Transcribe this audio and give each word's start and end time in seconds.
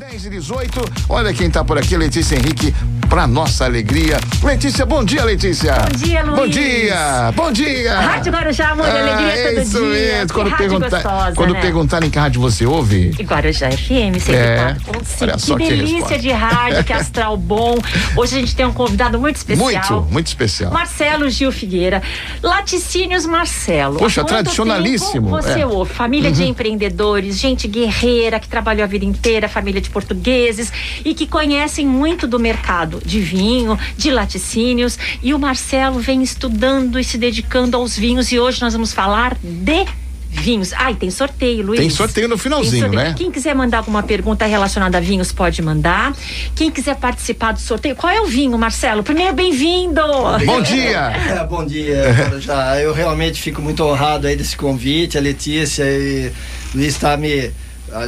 10 0.00 0.24
e 0.24 0.30
18. 0.30 0.92
Olha 1.10 1.34
quem 1.34 1.50
tá 1.50 1.62
por 1.62 1.76
aqui, 1.76 1.94
Letícia 1.94 2.34
Henrique, 2.34 2.74
pra 3.06 3.26
nossa 3.26 3.66
alegria. 3.66 4.18
Letícia, 4.42 4.86
bom 4.86 5.04
dia, 5.04 5.22
Letícia. 5.22 5.74
Bom 5.74 5.98
dia, 5.98 6.22
Luiz. 6.24 6.38
Bom 6.38 6.48
dia, 6.48 7.32
bom 7.36 7.52
dia. 7.52 8.00
Rádio 8.00 8.32
Guarujá, 8.32 8.70
amor, 8.70 8.86
ah, 8.86 8.98
alegria 8.98 9.50
todo 9.50 9.62
isso 9.62 9.78
dia. 9.78 9.88
Mesmo. 9.90 10.32
Quando, 10.32 10.56
perguntar, 10.56 11.02
gostosa, 11.02 11.36
quando 11.36 11.52
né? 11.52 11.60
perguntarem 11.60 12.08
que 12.08 12.18
rádio 12.18 12.40
você 12.40 12.64
ouve, 12.64 13.14
E 13.18 13.22
Guarujá 13.22 13.70
FM, 13.70 14.16
104.5. 14.16 14.32
É, 14.32 14.76
olha 15.20 15.38
só 15.38 15.56
que 15.58 15.64
que 15.64 15.70
delícia 15.70 16.18
de 16.18 16.30
rádio, 16.30 16.82
que 16.82 16.92
astral 16.94 17.36
bom. 17.36 17.76
Hoje 18.16 18.36
a 18.36 18.40
gente 18.40 18.56
tem 18.56 18.64
um 18.64 18.72
convidado 18.72 19.20
muito 19.20 19.36
especial. 19.36 20.00
muito, 20.00 20.12
muito 20.14 20.26
especial. 20.28 20.72
Marcelo 20.72 21.28
Gil 21.28 21.52
Figueira. 21.52 22.02
Laticínios 22.42 23.26
Marcelo. 23.26 23.98
Poxa, 23.98 24.24
tradicionalíssimo, 24.24 25.12
tempo 25.12 25.42
Você 25.42 25.60
é. 25.60 25.66
ouve. 25.66 25.92
Família 25.92 26.32
de 26.32 26.44
empreendedores, 26.44 27.38
gente 27.38 27.68
guerreira 27.68 28.40
que 28.40 28.48
trabalhou 28.48 28.84
a 28.84 28.86
vida 28.86 29.04
inteira, 29.04 29.46
família 29.46 29.78
de 29.78 29.89
portugueses 29.90 30.72
e 31.04 31.14
que 31.14 31.26
conhecem 31.26 31.86
muito 31.86 32.26
do 32.26 32.38
mercado 32.38 33.00
de 33.04 33.20
vinho, 33.20 33.78
de 33.96 34.10
laticínios. 34.10 34.98
E 35.22 35.34
o 35.34 35.38
Marcelo 35.38 35.98
vem 35.98 36.22
estudando 36.22 36.98
e 36.98 37.04
se 37.04 37.18
dedicando 37.18 37.76
aos 37.76 37.96
vinhos. 37.96 38.32
E 38.32 38.38
hoje 38.38 38.62
nós 38.62 38.72
vamos 38.72 38.92
falar 38.92 39.36
de 39.42 39.86
vinhos. 40.30 40.72
Ai, 40.72 40.94
tem 40.94 41.10
sorteio, 41.10 41.66
Luiz. 41.66 41.80
Tem 41.80 41.90
sorteio 41.90 42.28
no 42.28 42.38
finalzinho, 42.38 42.82
sorteio. 42.82 43.02
né? 43.02 43.14
Quem 43.16 43.30
quiser 43.30 43.54
mandar 43.54 43.78
alguma 43.78 44.02
pergunta 44.02 44.46
relacionada 44.46 44.98
a 44.98 45.00
vinhos, 45.00 45.32
pode 45.32 45.60
mandar. 45.60 46.14
Quem 46.54 46.70
quiser 46.70 46.96
participar 46.96 47.52
do 47.52 47.60
sorteio, 47.60 47.96
qual 47.96 48.12
é 48.12 48.20
o 48.20 48.26
vinho, 48.26 48.56
Marcelo? 48.56 49.02
Primeiro, 49.02 49.34
bem-vindo! 49.34 50.00
Bom 50.46 50.62
dia. 50.62 51.10
É, 51.30 51.44
bom 51.44 51.64
dia, 51.64 52.38
já. 52.40 52.80
Eu 52.80 52.92
realmente 52.92 53.40
fico 53.40 53.60
muito 53.60 53.84
honrado 53.84 54.26
aí 54.26 54.34
desse 54.34 54.56
convite. 54.56 55.16
A 55.16 55.20
Letícia 55.20 55.84
e 55.84 56.32
o 56.74 56.78
Luiz 56.78 56.94
está 56.94 57.16
me 57.16 57.46
ah, 57.46 57.50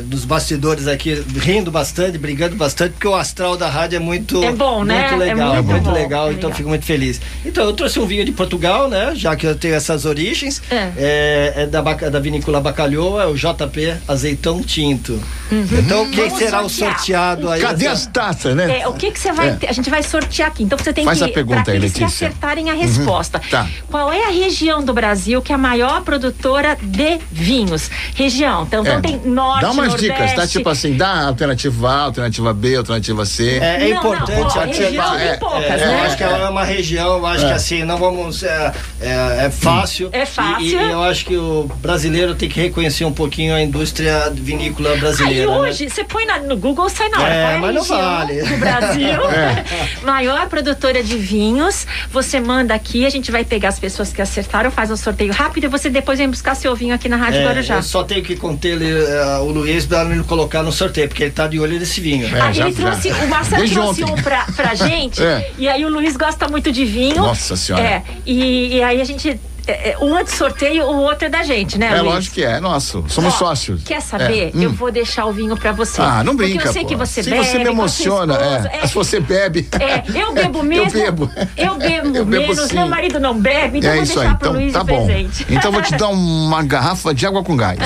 dos 0.05 0.25
bastidores 0.25 0.87
aqui 0.87 1.15
rindo 1.37 1.71
bastante, 1.71 2.19
brigando 2.19 2.57
bastante, 2.57 2.93
porque 2.93 3.09
o 3.09 3.15
astral 3.15 3.57
da 3.57 3.69
rádio 3.69 3.97
é 3.97 4.01
muito 4.01 4.43
É 4.43 4.53
bom, 4.53 4.85
né? 4.85 5.09
muito 5.11 5.15
É 5.23 5.27
legal, 5.27 5.63
muito 5.63 5.83
bom. 5.85 5.93
legal, 5.93 6.29
É 6.29 6.33
então 6.33 6.49
legal. 6.49 6.57
fico 6.57 6.69
muito 6.69 6.85
feliz. 6.85 7.21
Então 7.45 7.65
eu 7.65 7.73
trouxe 7.73 7.99
um 7.99 8.07
vinho 8.07 8.25
de 8.25 8.33
Portugal, 8.33 8.89
né? 8.89 9.13
Já 9.15 9.35
que 9.37 9.47
eu 9.47 9.55
tenho 9.55 9.75
essas 9.75 10.05
origens, 10.05 10.63
É. 10.71 10.93
é, 10.97 11.53
é 11.63 11.67
da, 11.67 11.81
da 11.81 12.21
vinícola 12.21 12.61
Bacalhoa, 12.61 13.25
é 13.25 13.27
o 13.27 13.35
JP 13.35 13.95
Azeitão 14.07 14.63
Tinto. 14.63 15.21
Então 15.51 16.09
quem 16.11 16.23
Uhum. 16.25 16.29
Vamos 16.31 16.39
será 16.39 16.63
o 16.63 16.69
sortear. 16.69 16.97
sorteado 16.99 17.51
aí? 17.51 17.61
Cadê 17.61 17.85
essa- 17.87 17.93
as 17.95 18.07
taças, 18.07 18.55
né? 18.57 18.81
É, 18.81 18.89
o 18.89 18.93
que 18.95 19.11
que 19.11 19.19
você 19.19 19.33
vai 19.33 19.49
É. 19.51 19.53
ter? 19.55 19.69
A 19.69 19.73
gente 19.73 19.91
vai 19.91 20.03
sortear 20.03 20.49
aqui. 20.49 20.63
Então 20.63 20.79
você 20.79 20.93
tem 20.93 21.05
Faz 21.05 21.19
que 21.19 21.25
a 21.25 21.29
pergunta 21.29 21.71
aí, 21.71 21.77
aqueles 21.77 21.93
que 21.93 22.01
Letícia. 22.01 22.29
acertarem 22.29 22.71
a 22.71 22.75
resposta. 22.75 23.41
Tá. 23.51 23.69
Qual 23.91 24.13
é 24.13 24.27
a 24.27 24.31
região 24.31 24.83
do 24.83 24.93
Brasil 24.95 25.43
que 25.43 25.53
é 25.53 25.55
a 25.55 25.59
maior 25.59 26.03
produtora 26.03 26.77
de 26.81 27.19
vinhos? 27.31 27.91
Região. 28.15 28.63
Então, 28.65 28.83
então 28.83 28.95
É. 28.99 29.01
tem 29.01 29.21
norte, 29.25 29.72
umas 29.73 29.89
nordeste. 29.89 30.13
dicas, 30.13 30.35
tá? 30.35 30.47
Tipo 30.47 30.69
assim, 30.69 30.97
dá 30.97 31.27
alternativa 31.27 31.91
A, 31.91 32.01
alternativa 32.03 32.53
B, 32.55 32.77
alternativa 32.77 33.25
C. 33.27 33.59
É, 33.59 33.89
é 33.91 33.95
Não, 33.95 33.99
importante 33.99 34.57
não, 34.57 34.63
ó, 34.63 34.65
região 34.67 35.15
é, 35.19 35.29
tem 35.31 35.39
poucas, 35.39 35.65
É, 35.65 35.77
né? 35.77 35.95
Eu 36.01 36.05
acho 36.05 36.17
que 36.17 36.23
ela 36.23 36.39
é 36.39 36.49
uma 36.49 36.65
região, 36.65 37.19
eu 37.19 37.27
acho 37.27 37.47
que 37.47 37.53
assim, 37.53 37.85
não 37.85 37.99
vamos. 37.99 38.43
É, 38.43 38.73
é, 39.01 39.47
é 39.47 39.51
fácil. 39.51 40.09
É 40.13 40.25
fácil. 40.27 40.65
E, 40.65 40.71
e 40.75 40.91
eu 40.91 41.03
acho 41.03 41.25
que 41.25 41.37
o 41.37 41.71
brasileiro 41.81 42.35
tem 42.35 42.49
que 42.49 42.61
reconhecer 42.61 43.05
um 43.05 43.13
pouquinho 43.13 43.55
a 43.55 43.63
indústria 43.63 44.31
vinícola 44.33 44.91
Aí 44.93 45.01
brasileira. 45.01 45.51
né? 45.51 45.57
hoje, 45.59 45.89
você 45.89 46.05
põe 46.05 46.25
na- 46.27 46.39
no 46.39 46.57
Google, 46.57 46.89
sai 46.89 47.09
na 47.09 47.21
hora. 47.21 47.35
É, 47.35 47.55
é 47.55 47.59
mas 47.59 47.75
não 47.75 47.83
vale. 47.85 48.43
do 48.43 48.57
Brasil, 48.59 49.21
É. 49.33 49.65
maior 50.05 50.49
produtora 50.49 51.03
de 51.03 51.17
vinhos. 51.17 51.87
Você 52.11 52.41
manda 52.41 52.75
aqui, 52.75 53.05
a 53.07 53.11
gente 53.11 53.31
vai 53.31 53.45
pegar 53.45 53.69
as 53.71 53.79
pessoas 53.79 54.13
que 54.13 54.21
acertaram, 54.23 54.71
faz 54.71 54.91
um 54.91 54.97
sorteio 54.97 55.33
rápido 55.33 55.65
e 55.65 55.69
você 55.69 55.89
depois 55.91 56.19
vem 56.19 56.29
buscar 56.29 56.55
seu 56.55 56.75
vinho 56.75 56.95
aqui 56.95 57.09
na 57.09 57.17
Rádio 57.17 57.41
É, 57.41 57.45
Guarujá. 57.45 57.77
eu 57.77 57.83
só 57.83 58.03
tenho 58.05 58.23
que 58.23 58.37
conter 58.37 58.81
é, 58.83 59.39
o 59.39 59.51
Luiz 59.63 59.87
para 59.87 60.05
me 60.05 60.23
colocar 60.25 60.63
no 60.63 60.73
sorteio, 60.73 61.09
porque 61.09 61.23
ele 61.23 61.31
tá 61.33 61.47
de 61.47 61.59
olho 61.61 61.79
nesse 61.79 62.01
vinho. 62.01 62.27
É, 62.37 62.41
Aí 62.41 62.53
já- 62.53 62.67
ele 62.67 62.75
trouxe, 62.75 63.09
já. 63.09 63.17
o 63.17 63.29
Marcelo 63.31 63.57
Desde 63.59 63.77
trouxe 63.77 64.03
ontem. 64.05 64.13
um 64.15 64.23
pra, 64.23 64.45
pra 64.57 64.75
gente, 64.77 65.23
É. 65.23 65.51
e 65.59 65.69
aí 65.69 65.85
o 65.85 65.89
Luiz 65.89 66.17
gosta 66.17 66.49
muito 66.49 66.71
de 66.73 66.85
vinho. 66.85 67.17
Nossa 67.17 67.57
Senhora. 67.57 67.85
É, 67.85 68.03
e, 68.27 68.77
e 68.77 68.83
aí 68.83 69.01
a 69.01 69.05
gente. 69.05 69.39
É, 69.67 69.91
é, 69.91 69.99
um 69.99 70.17
é 70.17 70.25
de 70.25 70.33
sorteio, 70.33 70.85
o 70.85 71.03
outro 71.03 71.27
é 71.27 71.29
da 71.29 71.43
gente, 71.43 71.79
né, 71.79 71.87
É 71.89 72.01
Luiz? 72.01 72.15
lógico 72.15 72.35
que 72.35 72.45
é, 72.45 72.61
nosso. 72.61 73.05
Somos 73.09 73.35
Ó, 73.35 73.39
sócios. 73.39 73.83
Quer 73.85 74.01
saber? 74.03 74.49
É. 74.55 74.57
Hum. 74.57 74.63
Eu 74.63 74.73
vou 74.73 74.91
deixar 74.91 75.27
o 75.27 75.33
vinho 75.33 75.57
pra 75.57 75.73
você. 75.73 76.01
Ah, 76.01 76.23
não 76.25 76.37
Porque 76.37 76.51
brinca, 76.53 76.69
eu 76.69 76.73
sei 76.73 76.83
pô. 76.83 76.89
que 76.89 76.97
você 76.97 77.23
Se 77.23 77.31
bebe. 77.31 77.45
você 77.45 77.59
me 77.59 77.69
a 77.69 77.71
emociona, 77.73 78.35
esposa. 78.35 78.71
é. 78.73 78.87
Se 78.87 78.95
você 78.95 79.21
bebe. 79.21 79.69
É, 79.81 80.03
eu 80.19 80.33
bebo 80.35 80.63
mesmo. 80.63 80.87
Eu 80.87 80.91
bebo. 80.93 81.31
Eu 81.57 81.77
bebo 81.77 82.09
Eu 82.17 82.25
bebo 82.25 82.47
menos, 82.49 82.69
sim. 82.69 82.75
meu 82.77 82.87
marido 82.89 83.19
não 83.21 83.39
bebe, 83.39 83.79
então 83.79 83.91
é 83.91 83.95
vou 83.95 84.03
isso 84.03 84.15
deixar 84.15 84.31
aí. 84.31 84.37
pro 84.37 84.49
Então 84.49 84.61
Luiz 84.61 84.73
tá 84.73 84.85
bom. 84.85 85.07
presente. 85.07 85.47
Então 85.49 85.73
vou 85.73 85.83
te 85.83 85.95
dar 85.97 86.09
uma 86.09 86.63
garrafa 86.63 87.15
de 87.15 87.27
água 87.27 87.43
com 87.43 87.57
gás. 87.57 87.79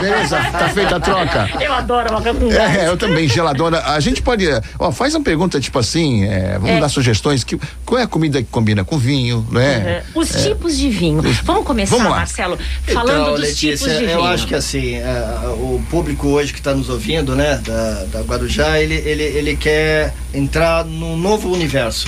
Beleza? 0.00 0.36
Tá 0.52 0.68
feita 0.70 0.96
a 0.96 1.00
troca? 1.00 1.48
Eu 1.60 1.72
adoro 1.72 2.10
uma 2.10 2.20
com 2.22 2.48
gás. 2.48 2.76
É, 2.76 2.88
eu 2.88 2.96
também, 2.96 3.28
geladora. 3.28 3.82
A 3.86 4.00
gente 4.00 4.22
pode. 4.22 4.46
Ó, 4.78 4.90
faz 4.90 5.14
uma 5.14 5.22
pergunta 5.24 5.60
tipo 5.60 5.78
assim, 5.78 6.24
é, 6.24 6.52
vamos 6.54 6.70
É. 6.70 6.80
dar 6.80 6.88
sugestões. 6.88 7.44
Que, 7.44 7.58
qual 7.84 8.00
é 8.00 8.04
a 8.04 8.06
comida 8.06 8.42
que 8.42 8.48
combina 8.50 8.84
com 8.84 8.98
vinho, 8.98 9.46
não 9.50 9.60
é? 9.60 9.66
É, 9.74 10.02
Os 10.14 10.28
tipos 10.30 10.76
de 10.76 10.85
vinho. 10.90 11.22
Vamos 11.44 11.64
começar, 11.64 11.96
Vamos. 11.96 12.10
Marcelo, 12.10 12.58
falando 12.86 13.20
então, 13.20 13.30
dos 13.32 13.40
Letícia, 13.40 13.76
tipos 13.76 13.92
de 13.92 14.06
vinho. 14.06 14.10
eu 14.10 14.24
acho 14.24 14.46
que 14.46 14.54
assim, 14.54 14.94
é, 14.94 15.48
o 15.54 15.82
público 15.90 16.28
hoje 16.28 16.52
que 16.52 16.58
está 16.58 16.74
nos 16.74 16.88
ouvindo, 16.88 17.34
né, 17.34 17.60
da, 17.64 18.04
da 18.04 18.20
Guarujá, 18.22 18.80
ele, 18.80 18.94
ele, 18.94 19.22
ele 19.22 19.56
quer 19.56 20.14
entrar 20.32 20.84
num 20.84 21.16
novo 21.16 21.52
universo. 21.52 22.06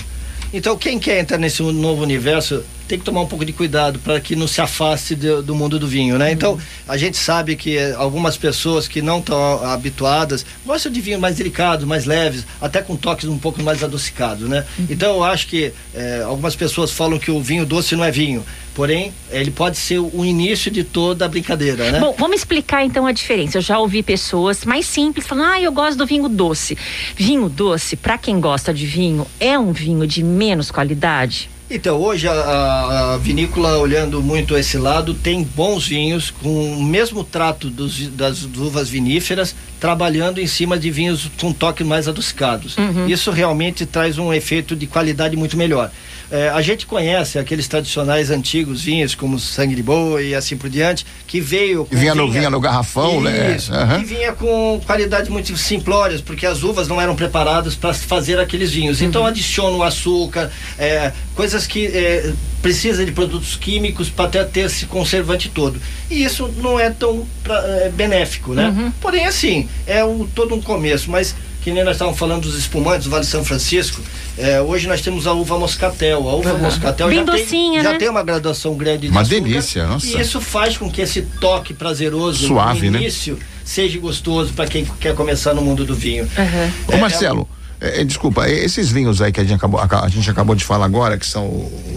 Então, 0.53 0.77
quem 0.77 0.99
quer 0.99 1.21
entrar 1.21 1.39
nesse 1.39 1.63
novo 1.63 2.03
universo 2.03 2.65
tem 2.89 2.99
que 2.99 3.05
tomar 3.05 3.21
um 3.21 3.27
pouco 3.27 3.45
de 3.45 3.53
cuidado 3.53 3.99
para 3.99 4.19
que 4.19 4.35
não 4.35 4.49
se 4.49 4.61
afaste 4.61 5.15
do, 5.15 5.43
do 5.43 5.55
mundo 5.55 5.79
do 5.79 5.87
vinho, 5.87 6.17
né? 6.19 6.33
Então, 6.33 6.59
a 6.89 6.97
gente 6.97 7.19
sabe 7.19 7.55
que 7.55 7.77
eh, 7.77 7.95
algumas 7.95 8.37
pessoas 8.37 8.89
que 8.89 9.03
não 9.03 9.19
estão 9.19 9.63
habituadas 9.65 10.45
gostam 10.65 10.91
de 10.91 11.01
vinhos 11.01 11.21
mais 11.21 11.37
delicados, 11.37 11.85
mais 11.85 12.07
leves, 12.07 12.47
até 12.61 12.81
com 12.81 12.97
toques 12.97 13.29
um 13.29 13.39
pouco 13.39 13.63
mais 13.63 13.85
adocicados, 13.85 14.49
né? 14.49 14.65
Então, 14.89 15.17
eu 15.17 15.25
acho 15.25 15.47
que 15.47 15.73
eh, 15.95 16.23
algumas 16.27 16.57
pessoas 16.57 16.91
falam 16.91 17.19
que 17.19 17.31
o 17.31 17.43
vinho 17.43 17.67
doce 17.67 17.95
não 17.95 18.05
é 18.05 18.11
vinho, 18.11 18.43
porém, 18.75 19.13
ele 19.31 19.51
pode 19.51 19.77
ser 19.77 19.99
o 19.99 20.25
início 20.25 20.71
de 20.71 20.83
toda 20.83 21.27
a 21.27 21.29
brincadeira, 21.29 21.91
né? 21.91 22.01
Bom, 22.01 22.15
vamos 22.19 22.39
explicar 22.39 22.85
então 22.85 23.07
a 23.07 23.13
diferença. 23.13 23.59
Eu 23.59 23.63
já 23.63 23.79
ouvi 23.79 24.03
pessoas 24.03 24.65
mais 24.65 24.87
simples 24.87 25.27
falando: 25.27 25.53
ah, 25.53 25.61
eu 25.61 25.73
gosto 25.73 25.99
do 25.99 26.07
vinho 26.07 26.29
doce. 26.29 26.79
Vinho 27.15 27.49
doce, 27.51 27.97
para 27.97 28.17
quem 28.17 28.41
gosta 28.41 28.73
de 28.73 28.87
vinho, 28.87 29.27
é 29.39 29.59
um 29.59 29.73
vinho 29.73 30.07
de 30.07 30.23
menos 30.23 30.71
qualidade? 30.71 31.51
Então, 31.71 32.01
hoje 32.01 32.27
a, 32.27 32.33
a- 32.33 33.19
vinícola, 33.19 33.77
olhando 33.77 34.23
muito 34.23 34.57
esse 34.57 34.79
lado, 34.79 35.13
tem 35.13 35.43
bons 35.43 35.87
vinhos 35.87 36.31
com 36.31 36.73
o 36.79 36.83
mesmo 36.83 37.23
trato 37.23 37.69
dos, 37.69 38.09
das 38.09 38.43
uvas 38.45 38.89
viníferas, 38.89 39.55
trabalhando 39.79 40.41
em 40.41 40.47
cima 40.47 40.79
de 40.79 40.91
vinhos 40.91 41.31
com 41.39 41.53
toques 41.53 41.87
mais 41.87 42.09
adocicados. 42.09 42.75
Isso 43.07 43.31
realmente 43.31 43.85
traz 43.85 44.17
um 44.17 44.33
efeito 44.33 44.75
de 44.75 44.87
qualidade 44.87 45.37
muito 45.37 45.57
melhor. 45.59 45.91
Eh, 46.31 46.51
a 46.55 46.61
gente 46.61 46.85
conhece 46.85 47.39
aqueles 47.39 47.67
tradicionais 47.69 48.31
antigos 48.31 48.83
vinhos, 48.83 49.15
como 49.15 49.39
sangue 49.39 49.75
de 49.75 49.83
boi 49.83 50.29
e 50.29 50.35
assim 50.35 50.59
por 50.59 50.69
diante, 50.69 51.07
que 51.27 51.41
veio 51.41 51.87
com. 51.87 51.97
Vinha 51.97 52.15
no- 52.15 52.31
vinha 52.31 52.51
no 52.51 52.61
garrafão, 52.61 53.19
né? 53.21 53.57
Isso, 53.57 53.73
Aham. 53.73 54.01
que 54.01 54.05
vinha 54.05 54.33
com 54.35 54.79
qualidades 54.87 55.31
muito 55.31 55.57
simplórias, 55.57 56.21
porque 56.21 56.45
as 56.45 56.63
uvas 56.63 56.87
não 56.87 57.01
eram 57.01 57.17
preparadas 57.17 57.75
para 57.75 57.95
fazer 57.95 58.39
aqueles 58.39 58.71
vinhos. 58.73 59.01
Então 59.01 59.25
adicionam 59.25 59.83
açúcar, 59.83 60.51
é, 60.79 61.13
coisas 61.35 61.58
que 61.67 61.87
é, 61.87 62.33
precisa 62.63 63.05
de 63.05 63.13
produtos 63.13 63.57
químicos 63.57 64.09
para 64.09 64.27
até 64.27 64.45
ter 64.45 64.61
esse 64.67 64.87
conservante 64.87 65.49
todo. 65.49 65.81
E 66.11 66.23
isso 66.25 66.49
não 66.59 66.79
é 66.79 66.91
tão 66.91 67.27
pra- 67.43 67.63
é, 67.67 67.89
benéfico, 67.91 68.55
né? 68.55 68.93
Porém, 69.01 69.27
assim, 69.27 69.69
é 69.87 70.05
um, 70.05 70.27
todo 70.27 70.55
um 70.55 70.61
começo, 70.61 71.11
mas 71.11 71.35
que 71.63 71.73
nem 71.73 71.83
nós 71.85 71.95
estávamos 71.97 72.19
falando 72.19 72.43
dos 72.43 72.57
espumantes 72.57 73.05
do 73.05 73.11
Vale 73.11 73.25
de 73.25 73.31
São 73.31 73.45
Francisco, 73.45 74.01
é, 74.39 74.61
hoje 74.61 74.87
nós 74.87 75.01
temos 75.03 75.27
a 75.27 75.33
uva 75.33 75.59
moscatel. 75.59 76.29
A 76.29 76.35
uva 76.37 76.55
moscatel 76.55 77.09
Bem 77.09 77.19
já, 77.19 77.25
tem, 77.25 77.43
docinha, 77.45 77.83
já 77.83 77.93
né? 77.93 77.99
tem 77.99 78.09
uma 78.09 78.23
graduação 78.23 78.75
grande 78.75 79.03
de 79.07 79.09
Uma 79.09 79.23
açúcar, 79.23 79.41
delícia, 79.41 79.87
nossa. 79.87 80.07
E 80.07 80.21
isso 80.21 80.41
faz 80.41 80.77
com 80.79 80.91
que 80.91 81.01
esse 81.03 81.23
toque 81.41 81.75
prazeroso 81.75 82.47
Suave, 82.47 82.87
no 82.87 82.93
né? 82.93 83.01
início 83.03 83.39
seja 83.65 83.99
gostoso 83.99 84.53
para 84.55 84.67
quem 84.67 84.85
quer 84.99 85.15
começar 85.15 85.53
no 85.53 85.61
mundo 85.61 85.85
do 85.85 85.95
vinho. 85.95 86.27
Aham. 86.39 86.73
Ô 86.95 86.97
Marcelo, 86.97 87.47
é, 87.81 88.01
é, 88.01 88.05
desculpa, 88.05 88.47
é, 88.47 88.53
esses 88.53 88.91
vinhos 88.91 89.21
aí 89.23 89.31
que 89.33 89.41
a 89.41 89.45
gente 89.45 89.55
acabou, 89.55 89.81
aca- 89.81 90.05
a 90.05 90.09
gente 90.09 90.29
acabou 90.31 90.55
de 90.55 90.65
falar 90.65 90.87
agora, 90.87 91.17
que 91.19 91.27
são 91.27 91.47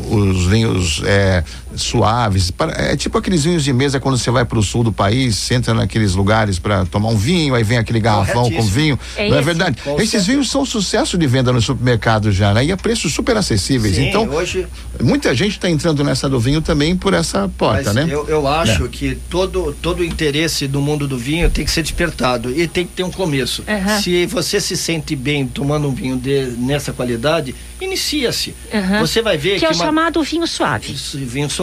os 0.10 0.46
vinhos 0.48 1.02
é, 1.06 1.44
suaves, 1.76 2.52
para- 2.52 2.74
é 2.82 2.96
tipo 2.96 3.18
aqueles 3.18 3.44
vinhos 3.44 3.64
de 3.64 3.72
mesa 3.74 4.00
quando 4.00 4.18
você 4.18 4.30
vai 4.32 4.46
pro 4.46 4.62
sul 4.62 4.84
do 4.84 4.92
país, 4.92 5.36
você 5.36 5.56
entra 5.56 5.74
naqueles 5.74 6.14
lugares 6.16 6.60
para 6.60 6.86
tomar 6.86 7.10
um 7.10 7.18
vinho, 7.18 7.56
aí 7.56 7.64
vem 7.64 7.78
aquele 7.78 8.00
garrafão 8.00 8.50
com 8.52 8.62
vinho. 8.64 9.00
É 9.16 9.30
não 9.30 9.38
é 9.38 9.42
verdade? 9.42 9.78
Com 9.84 9.96
Esses 9.96 10.10
certeza. 10.12 10.32
vinhos 10.32 10.50
são 10.50 10.66
sucesso 10.66 11.18
de 11.18 11.28
venda 11.28 11.52
no 11.52 11.62
supermercado 11.62 12.32
já, 12.32 12.54
né? 12.54 12.66
E 12.66 12.72
a 12.72 12.78
preços 12.78 13.14
super 13.14 13.36
acessíveis. 13.38 13.96
Sim, 13.96 14.08
então, 14.10 14.28
hoje 14.30 14.68
muita 15.02 15.34
gente 15.36 15.52
está 15.54 15.70
entrando 15.70 16.04
nessa 16.04 16.28
do 16.30 16.40
vinho 16.40 16.62
também 16.62 16.96
por 16.96 17.14
essa 17.14 17.50
porta, 17.58 17.94
Mas 17.94 17.96
né? 17.96 18.08
eu, 18.10 18.28
eu 18.28 18.48
acho 18.48 18.88
que 18.90 19.16
todo, 19.30 19.76
todo 19.82 20.00
o 20.00 20.04
interesse 20.04 20.68
do 20.68 20.82
mundo 20.82 21.08
do 21.08 21.18
vinho 21.18 21.50
tem 21.50 21.66
que 21.66 21.72
ser 21.72 21.82
despertado 21.82 22.52
e 22.52 22.68
tem 22.68 22.86
que 22.86 22.94
ter 22.94 23.04
um 23.04 23.12
começo. 23.12 23.64
Aham. 23.68 24.02
Se 24.02 24.26
você 24.26 24.60
se 24.60 24.76
sente 24.78 25.16
bem 25.16 25.46
tomando 25.48 25.88
um 25.88 25.94
vinho 25.94 26.18
de, 26.18 26.46
nessa 26.58 26.92
qualidade, 26.94 27.54
inicia-se. 27.80 28.54
Aham. 28.74 29.00
Você 29.02 29.22
vai 29.22 29.38
ver 29.38 29.54
Que 29.56 29.60
que, 29.60 29.66
é 29.66 29.70
o 29.70 29.74
uma- 29.74 29.86
chamado 29.86 30.22
vinho 30.24 30.48
suave. 30.48 30.94
Isso, 30.94 31.18
vinho 31.18 31.50
suave. 31.50 31.61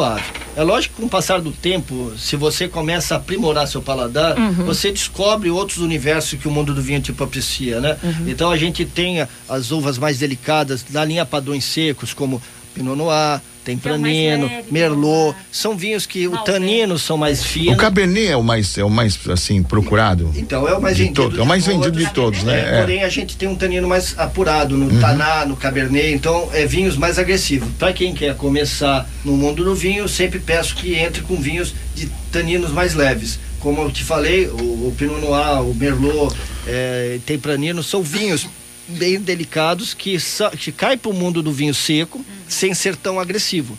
É 0.56 0.62
lógico 0.62 0.94
que 0.96 1.00
com 1.02 1.06
o 1.06 1.10
passar 1.10 1.40
do 1.40 1.52
tempo, 1.52 2.12
se 2.18 2.34
você 2.36 2.66
começa 2.68 3.14
a 3.14 3.18
aprimorar 3.18 3.66
seu 3.68 3.80
paladar, 3.82 4.36
Uhum. 4.38 4.64
você 4.64 4.90
descobre 4.90 5.50
outros 5.50 5.78
universos 5.78 6.38
que 6.38 6.48
o 6.48 6.50
mundo 6.50 6.74
do 6.74 6.82
vinho 6.82 7.00
te 7.00 7.12
propicia, 7.12 7.80
né? 7.80 7.96
Uhum. 8.02 8.24
Então 8.28 8.50
a 8.50 8.56
gente 8.56 8.84
tem 8.84 9.26
as 9.48 9.70
uvas 9.70 9.98
mais 9.98 10.18
delicadas 10.18 10.82
da 10.88 11.04
linha 11.04 11.24
padrões 11.24 11.64
secos, 11.64 12.12
como 12.12 12.42
Pinot 12.74 12.96
Noir, 12.96 13.40
Tempranino, 13.74 14.46
leve, 14.46 14.64
Merlot. 14.72 14.98
Noir. 15.32 15.34
São 15.52 15.76
vinhos 15.76 16.06
que 16.06 16.26
o 16.26 16.36
tanino 16.38 16.98
são 16.98 17.16
mais 17.16 17.40
O 17.40 17.44
finos. 17.44 17.76
Cabernet 17.76 18.28
é 18.28 18.36
o 18.36 18.42
mais, 18.42 18.76
é 18.78 18.84
o 18.84 18.90
mais 18.90 19.18
assim, 19.28 19.62
procurado. 19.62 20.32
Então 20.36 20.66
é 20.68 20.74
o 20.74 20.80
mais 20.80 20.96
De 20.96 21.02
vendido. 21.04 21.22
todo- 21.22 21.38
é 21.40 21.42
o 21.42 21.46
mais 21.46 21.66
vendido 21.66 21.98
de 21.98 22.08
todos, 22.12 22.42
né? 22.44 22.54
É, 22.60 22.74
É. 22.76 22.80
Porém, 22.80 23.02
a 23.04 23.08
gente 23.08 23.36
tem 23.36 23.48
um 23.48 23.54
tanino 23.54 23.86
mais 23.88 24.18
apurado 24.18 24.76
no 24.76 25.00
Taná, 25.00 25.44
no 25.46 25.56
Cabernet, 25.56 26.12
então 26.14 26.48
é 26.52 26.66
vinhos 26.66 26.96
mais 26.96 27.18
agressivos. 27.18 27.68
Para 27.78 27.92
quem 27.92 28.14
quer 28.14 28.34
começar 28.36 29.08
no 29.24 29.36
mundo 29.36 29.64
do 29.64 29.74
vinho, 29.74 30.00
eu 30.04 30.08
sempre 30.08 30.38
peço 30.38 30.74
que 30.74 30.94
entre 30.94 31.22
com 31.22 31.36
vinhos 31.36 31.74
de 31.94 32.06
taninos 32.32 32.70
mais 32.72 32.94
leves. 32.94 33.38
Como 33.60 33.82
eu 33.82 33.90
te 33.90 34.04
falei, 34.04 34.46
o, 34.46 34.86
o 34.88 34.94
Pinot 34.96 35.20
Noir, 35.20 35.62
o 35.62 35.74
Merlot, 35.74 36.34
é, 36.66 37.18
Tempranino 37.26 37.82
são 37.82 38.02
vinhos 38.02 38.46
bem 38.88 39.20
delicados 39.20 39.94
que, 39.94 40.16
que 40.58 40.72
caem 40.72 40.98
para 40.98 41.10
o 41.10 41.14
mundo 41.14 41.42
do 41.42 41.52
vinho 41.52 41.74
seco 41.74 42.24
sem 42.48 42.74
ser 42.74 42.96
tão 42.96 43.20
agressivo. 43.20 43.78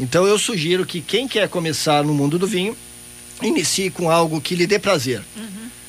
Então 0.00 0.26
eu 0.26 0.38
sugiro 0.38 0.86
que 0.86 1.00
quem 1.00 1.28
quer 1.28 1.48
começar 1.48 2.04
no 2.04 2.14
mundo 2.14 2.38
do 2.38 2.46
vinho, 2.46 2.76
inicie 3.42 3.90
com 3.90 4.10
algo 4.10 4.40
que 4.40 4.54
lhe 4.54 4.66
dê 4.66 4.78
prazer. 4.78 5.22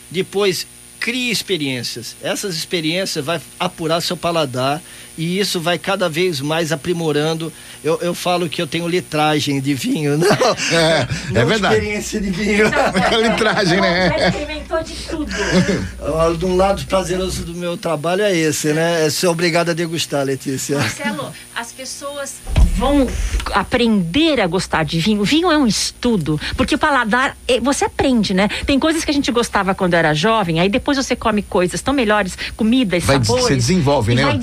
Depois 0.09 0.67
crie 1.00 1.31
experiências. 1.31 2.15
Essas 2.21 2.56
experiências 2.56 3.23
vai 3.23 3.39
apurar 3.59 4.01
seu 4.01 4.17
paladar 4.17 4.81
e 5.19 5.38
isso 5.38 5.60
vai 5.60 5.77
cada 5.77 6.07
vez 6.07 6.39
mais 6.39 6.71
aprimorando. 6.71 7.51
Eu, 7.83 8.00
eu 8.01 8.16
falo 8.16 8.48
que 8.48 8.62
eu 8.62 8.66
tenho 8.66 8.88
litragem 8.88 9.60
de 9.60 9.74
vinho, 9.74 10.16
não? 10.18 10.27
É, 10.71 11.07
não 11.31 11.42
é 11.42 11.45
verdade. 11.45 11.75
experiência 11.75 12.21
de 12.21 12.30
vinho. 12.30 12.68
Aquela 12.68 13.27
litragem, 13.27 13.81
né? 13.81 14.10
Já 14.18 14.30
experimentou 14.30 14.81
de 14.81 14.94
tudo. 14.94 16.38
De 16.38 16.45
um 16.45 16.56
lado 16.56 16.86
prazeroso 16.86 17.44
do 17.44 17.54
meu 17.54 17.75
trabalho 17.75 18.21
é 18.21 18.33
esse, 18.33 18.71
né? 18.71 19.06
É 19.06 19.10
ser 19.10 19.27
obrigado 19.27 19.71
a 19.71 19.74
degustar, 19.74 20.25
Letícia. 20.25 20.77
Marcelo, 20.77 21.33
as 21.54 21.74
pessoas 21.74 22.36
vão 22.77 23.06
aprender 23.54 24.39
a 24.39 24.48
gostar 24.48 24.86
de 24.86 25.00
vinho. 25.00 25.21
Vinho 25.25 25.51
é 25.51 25.57
um 25.57 25.68
estudo, 25.68 26.39
porque 26.56 26.75
o 26.75 26.77
paladar, 26.77 27.36
eh, 27.45 27.60
você 27.60 27.83
aprende, 27.83 28.33
né? 28.33 28.48
Tem 28.66 28.80
coisas 28.80 29.04
que 29.04 29.12
a 29.12 29.13
gente 29.13 29.30
gostava 29.33 29.75
quando 29.75 29.95
era 29.95 30.13
jovem, 30.13 30.62
aí 30.62 30.69
depois 30.69 30.98
você 30.98 31.13
come 31.13 31.42
coisas 31.42 31.81
tão 31.81 31.94
melhores, 31.94 32.38
comidas, 32.56 33.04
Vai 33.04 33.18
sabores. 33.18 33.44
você 33.44 33.56
desenvolve, 33.56 34.16
né? 34.16 34.24
Vai 34.24 34.38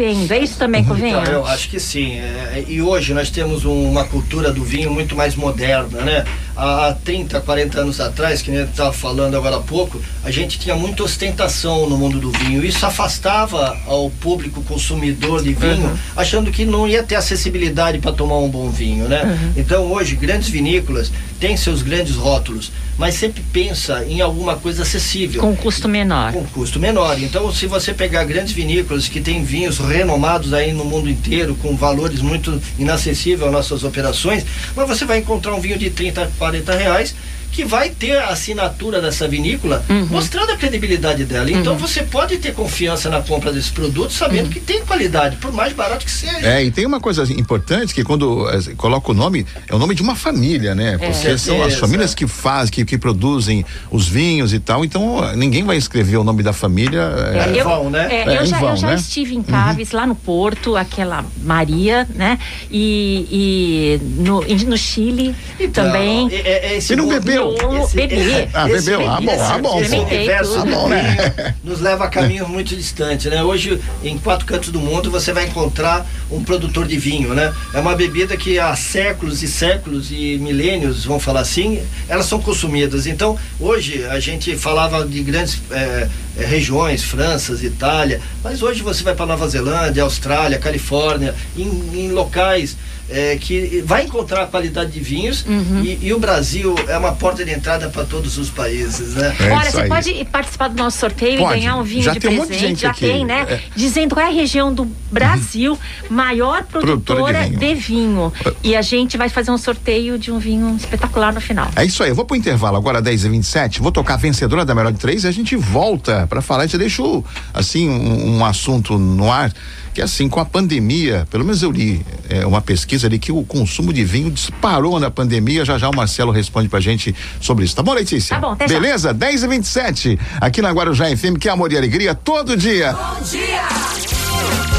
desenvolvendo. 0.00 0.32
É, 0.32 0.38
isso 0.44 0.56
também 0.58 0.84
com 0.84 0.92
o 0.92 0.96
vinho? 0.96 1.20
Então, 1.20 1.32
eu 1.32 1.46
acho 1.46 1.68
que 1.68 1.78
sim. 1.78 2.14
É, 2.18 2.64
e 2.66 2.80
hoje 2.82 3.12
nós 3.14 3.30
temos 3.30 3.64
um- 3.64 3.90
uma 3.90 4.04
cultura 4.04 4.52
do 4.52 4.64
vinho 4.64 4.90
muito 4.90 5.14
mais 5.14 5.34
moderna, 5.34 6.00
né? 6.02 6.24
Há, 6.56 6.88
há 6.88 6.92
30, 6.92 7.40
40 7.40 7.80
anos 7.80 8.00
atrás, 8.00 8.42
que 8.42 8.50
nem 8.50 8.60
eu 8.60 8.66
estava 8.66 8.92
falando 8.92 9.36
agora 9.36 9.56
há 9.56 9.60
pouco, 9.60 10.00
a 10.24 10.30
gente 10.30 10.58
tinha 10.58 10.74
muita 10.74 11.02
ostentação 11.02 11.88
no 11.88 11.96
mundo 11.96 12.18
do 12.18 12.30
vinho. 12.30 12.64
Isso 12.64 12.84
afastava 12.84 13.76
ao 13.86 14.10
público 14.10 14.62
consumidor 14.62 15.42
de 15.42 15.52
vinho, 15.54 15.98
achando 16.16 16.50
que 16.50 16.64
não 16.64 16.86
ia 16.86 17.02
ter 17.02 17.14
acessibilidade 17.16 17.98
para 17.98 18.12
tomar 18.12 18.38
um 18.38 18.48
bom 18.48 18.68
vinho, 18.70 19.08
né? 19.08 19.38
Então 19.56 19.84
hoje, 19.90 20.16
grandes 20.16 20.48
vinícolas 20.48 21.10
têm 21.38 21.56
seus 21.56 21.80
grandes 21.82 22.16
rótulos, 22.16 22.70
mas 22.98 23.14
sempre 23.14 23.42
pensa 23.52 24.04
em 24.06 24.20
alguma 24.20 24.56
coisa 24.56 24.82
acessível 24.82 25.40
Com 25.40 25.56
custo 25.56 25.88
menor. 25.88 26.32
com 26.32 26.44
custo 26.44 26.78
menor. 26.78 27.18
Então, 27.18 27.50
se 27.52 27.66
você 27.66 27.94
pegar 27.94 28.24
grandes 28.24 28.52
vinícolas 28.52 29.08
que 29.08 29.20
têm 29.20 29.42
vinhos 29.42 29.78
renomados 29.90 30.54
aí 30.54 30.72
no 30.72 30.84
mundo 30.84 31.08
inteiro, 31.08 31.54
com 31.56 31.76
valores 31.76 32.20
muito 32.20 32.60
inacessíveis 32.78 33.46
às 33.46 33.52
nossas 33.52 33.84
operações, 33.84 34.44
mas 34.74 34.88
você 34.88 35.04
vai 35.04 35.18
encontrar 35.18 35.54
um 35.54 35.60
vinho 35.60 35.78
de 35.78 35.90
30, 35.90 36.32
40 36.38 36.76
reais 36.76 37.14
que 37.52 37.64
vai 37.64 37.90
ter 37.90 38.16
a 38.18 38.28
assinatura 38.28 39.00
dessa 39.00 39.26
vinícola 39.28 39.84
mostrando 40.08 40.52
a 40.52 40.56
credibilidade 40.56 41.24
dela. 41.24 41.50
Então 41.50 41.76
você 41.76 42.02
pode 42.02 42.38
ter 42.38 42.54
confiança 42.54 43.08
na 43.10 43.20
compra 43.20 43.52
desse 43.52 43.70
produto 43.70 44.12
sabendo 44.12 44.48
que 44.50 44.60
tem 44.60 44.84
qualidade, 44.84 45.36
por 45.36 45.52
mais 45.52 45.72
barato 45.72 46.04
que 46.04 46.10
seja. 46.10 46.46
É, 46.46 46.62
e 46.64 46.70
tem 46.70 46.86
uma 46.86 47.00
coisa 47.00 47.22
importante 47.32 47.92
que 47.94 48.04
quando 48.04 48.48
eh, 48.50 48.74
coloca 48.76 49.10
o 49.10 49.14
nome, 49.14 49.46
é 49.68 49.74
o 49.74 49.78
nome 49.78 49.94
de 49.94 50.02
uma 50.02 50.14
família, 50.14 50.74
né? 50.74 50.96
Porque 50.98 51.36
são 51.38 51.62
as 51.62 51.74
famílias 51.74 52.14
que 52.14 52.26
fazem, 52.26 52.72
que, 52.72 52.84
que 52.84 52.98
produzem 52.98 53.64
os 53.90 54.06
vinhos 54.08 54.52
e 54.52 54.58
tal. 54.60 54.84
Então, 54.84 55.06
ó, 55.16 55.32
ninguém 55.32 55.64
vai 55.64 55.76
escrever 55.76 56.16
o 56.18 56.24
nome 56.24 56.42
da 56.42 56.52
família. 56.52 57.00
eh, 57.34 57.50
É, 57.54 57.58
em 57.58 57.62
vão, 57.62 57.90
né? 57.90 58.08
é, 58.10 58.34
É, 58.34 58.38
eu 58.40 58.46
já, 58.46 58.58
vão, 58.58 58.70
eu 58.70 58.76
já 58.76 58.88
né? 58.88 58.94
estive 58.94 59.34
em 59.34 59.42
Caves, 59.42 59.90
lá 59.92 60.06
no 60.06 60.14
Porto, 60.14 60.76
aquela 60.76 61.24
Maria, 61.42 62.06
né? 62.14 62.38
E, 62.70 63.98
e 64.00 64.22
no, 64.22 64.44
e 64.46 64.54
no 64.64 64.76
Chile 64.76 65.34
Então, 65.58 65.84
também. 65.84 66.28
é- 66.32 66.36
é- 66.36 66.66
é 66.72 66.76
esse 66.76 66.88
Você 66.88 66.96
não 66.96 67.04
mundo- 67.04 67.14
bebeu? 67.48 67.82
Esse- 67.84 67.96
bebi. 67.96 68.48
Ah, 68.54 68.66
bebeu? 68.66 69.08
Ah, 69.08 69.20
bom, 69.20 69.36
ah, 69.40 69.58
bom, 69.58 69.80
esse 69.80 69.96
universo 69.96 70.58
Ah, 70.58 70.64
bom, 70.64 70.88
né? 70.88 71.54
nos 71.64 71.80
leva 71.80 72.04
a 72.04 72.08
caminhos 72.08 72.48
muito 72.48 72.74
distantes, 72.76 73.26
né? 73.26 73.42
Hoje, 73.42 73.80
em 74.02 74.18
quatro 74.18 74.46
cantos 74.46 74.70
do 74.70 74.80
mundo, 74.80 75.10
você 75.10 75.32
vai 75.32 75.46
encontrar 75.46 76.06
um 76.30 76.42
produtor 76.42 76.86
de 76.86 76.96
vinho, 76.98 77.34
né? 77.34 77.52
É 77.74 77.80
uma 77.80 77.94
bebida 77.94 78.36
que 78.36 78.58
há 78.58 78.74
séculos 78.76 79.42
e 79.42 79.48
séculos 79.48 80.10
e 80.10 80.38
milênios, 80.38 81.04
vamos 81.04 81.22
falar 81.24 81.40
assim, 81.40 81.80
elas 82.08 82.26
são 82.26 82.40
consumidas. 82.40 83.06
Então, 83.06 83.38
hoje, 83.58 84.04
a 84.04 84.18
gente 84.20 84.56
falava 84.56 85.06
de 85.06 85.22
grandes 85.22 85.60
eh, 85.70 86.08
eh, 86.38 86.44
regiões, 86.46 87.02
França, 87.04 87.52
Itália, 87.64 88.20
mas 88.42 88.62
hoje 88.62 88.82
você 88.82 89.02
vai 89.02 89.14
para 89.14 89.26
Nova 89.26 89.48
Zelândia, 89.48 90.02
Austrália, 90.02 90.58
Califórnia, 90.58 91.34
em, 91.56 91.68
em 91.94 92.10
locais 92.10 92.76
eh, 93.10 93.36
que 93.40 93.82
vai 93.84 94.04
encontrar 94.04 94.42
a 94.44 94.46
qualidade 94.46 94.90
de 94.92 95.00
vinhos 95.00 95.44
Uhum. 95.46 95.82
e, 95.84 95.98
e 96.06 96.14
o 96.14 96.18
Brasil 96.18 96.74
é 96.88 96.96
uma 96.96 97.12
porta 97.12 97.44
de 97.44 97.50
entrada 97.52 97.88
para 97.88 98.04
todos 98.04 98.38
os 98.38 98.48
países, 98.50 99.14
né? 99.14 99.34
É 99.40 99.50
Olha, 99.52 99.70
você 99.70 99.80
aí. 99.82 99.88
pode 99.88 100.24
participar 100.26 100.68
do 100.68 100.76
nosso 100.76 100.98
sorteio 100.98 101.38
Pode. 101.38 101.56
e 101.56 101.60
ganhar 101.60 101.76
um 101.76 101.82
vinho 101.82 102.02
Já 102.02 102.12
de 102.12 102.20
tem 102.20 102.30
um 102.30 102.34
presente. 102.34 102.50
monte 102.52 102.60
de 102.60 102.66
gente 102.68 102.80
Já 102.82 102.90
aqui. 102.90 103.00
tem, 103.00 103.24
né? 103.24 103.46
É. 103.48 103.60
Dizendo 103.74 104.14
qual 104.14 104.24
é 104.24 104.28
a 104.28 104.32
região 104.32 104.72
do 104.72 104.84
Brasil 105.10 105.78
maior 106.08 106.62
produtora, 106.64 107.00
Produtora 107.20 107.48
de 107.50 107.56
de, 107.56 107.74
vinho. 107.74 108.32
E 108.62 108.74
a 108.76 108.82
gente 108.82 109.16
vai 109.16 109.28
fazer 109.28 109.50
um 109.50 109.58
sorteio 109.58 110.18
de 110.18 110.30
um 110.30 110.38
vinho 110.38 110.74
espetacular 110.76 111.32
no 111.32 111.40
final. 111.40 111.68
É 111.76 111.84
isso 111.84 112.02
aí, 112.02 112.10
eu 112.10 112.14
vou 112.14 112.24
pro 112.24 112.36
intervalo 112.36 112.76
agora, 112.76 113.00
10 113.02 113.24
e 113.24 113.28
27 113.28 113.80
vou 113.80 113.90
tocar 113.92 114.14
a 114.14 114.16
vencedora 114.16 114.64
da 114.64 114.74
melhor 114.74 114.92
de 114.92 114.98
três 114.98 115.24
e 115.24 115.26
a 115.28 115.30
gente 115.32 115.56
volta 115.56 116.26
pra 116.28 116.40
falar. 116.42 116.68
Te 116.68 116.76
deixo, 116.78 117.24
assim, 117.54 117.88
um, 117.88 118.36
um 118.38 118.44
assunto 118.44 118.98
no 118.98 119.30
ar, 119.30 119.52
que 119.94 120.00
assim, 120.02 120.28
com 120.28 120.38
a 120.40 120.44
pandemia, 120.44 121.26
pelo 121.30 121.44
menos 121.44 121.62
eu 121.62 121.70
li 121.70 122.04
é, 122.28 122.46
uma 122.46 122.60
pesquisa 122.60 122.99
ali 123.06 123.18
que 123.18 123.32
o 123.32 123.42
consumo 123.44 123.92
de 123.92 124.04
vinho 124.04 124.30
disparou 124.30 124.98
na 125.00 125.10
pandemia. 125.10 125.64
Já 125.64 125.78
já 125.78 125.88
o 125.88 125.94
Marcelo 125.94 126.32
responde 126.32 126.68
pra 126.68 126.80
gente 126.80 127.14
sobre 127.40 127.64
isso. 127.64 127.76
Tá 127.76 127.82
bom, 127.82 127.92
Letícia? 127.92 128.36
Tá 128.36 128.40
bom, 128.40 128.52
até 128.52 128.68
já. 128.68 128.74
Beleza? 128.74 129.14
10 129.14 129.42
e 129.42 129.48
27 129.48 130.18
aqui 130.40 130.62
na 130.62 130.70
Guarujá 130.70 131.06
FM, 131.16 131.38
que 131.38 131.48
é 131.48 131.52
amor 131.52 131.72
e 131.72 131.76
alegria 131.76 132.14
todo 132.14 132.56
dia. 132.56 132.92
Bom 132.92 133.22
dia, 133.22 133.62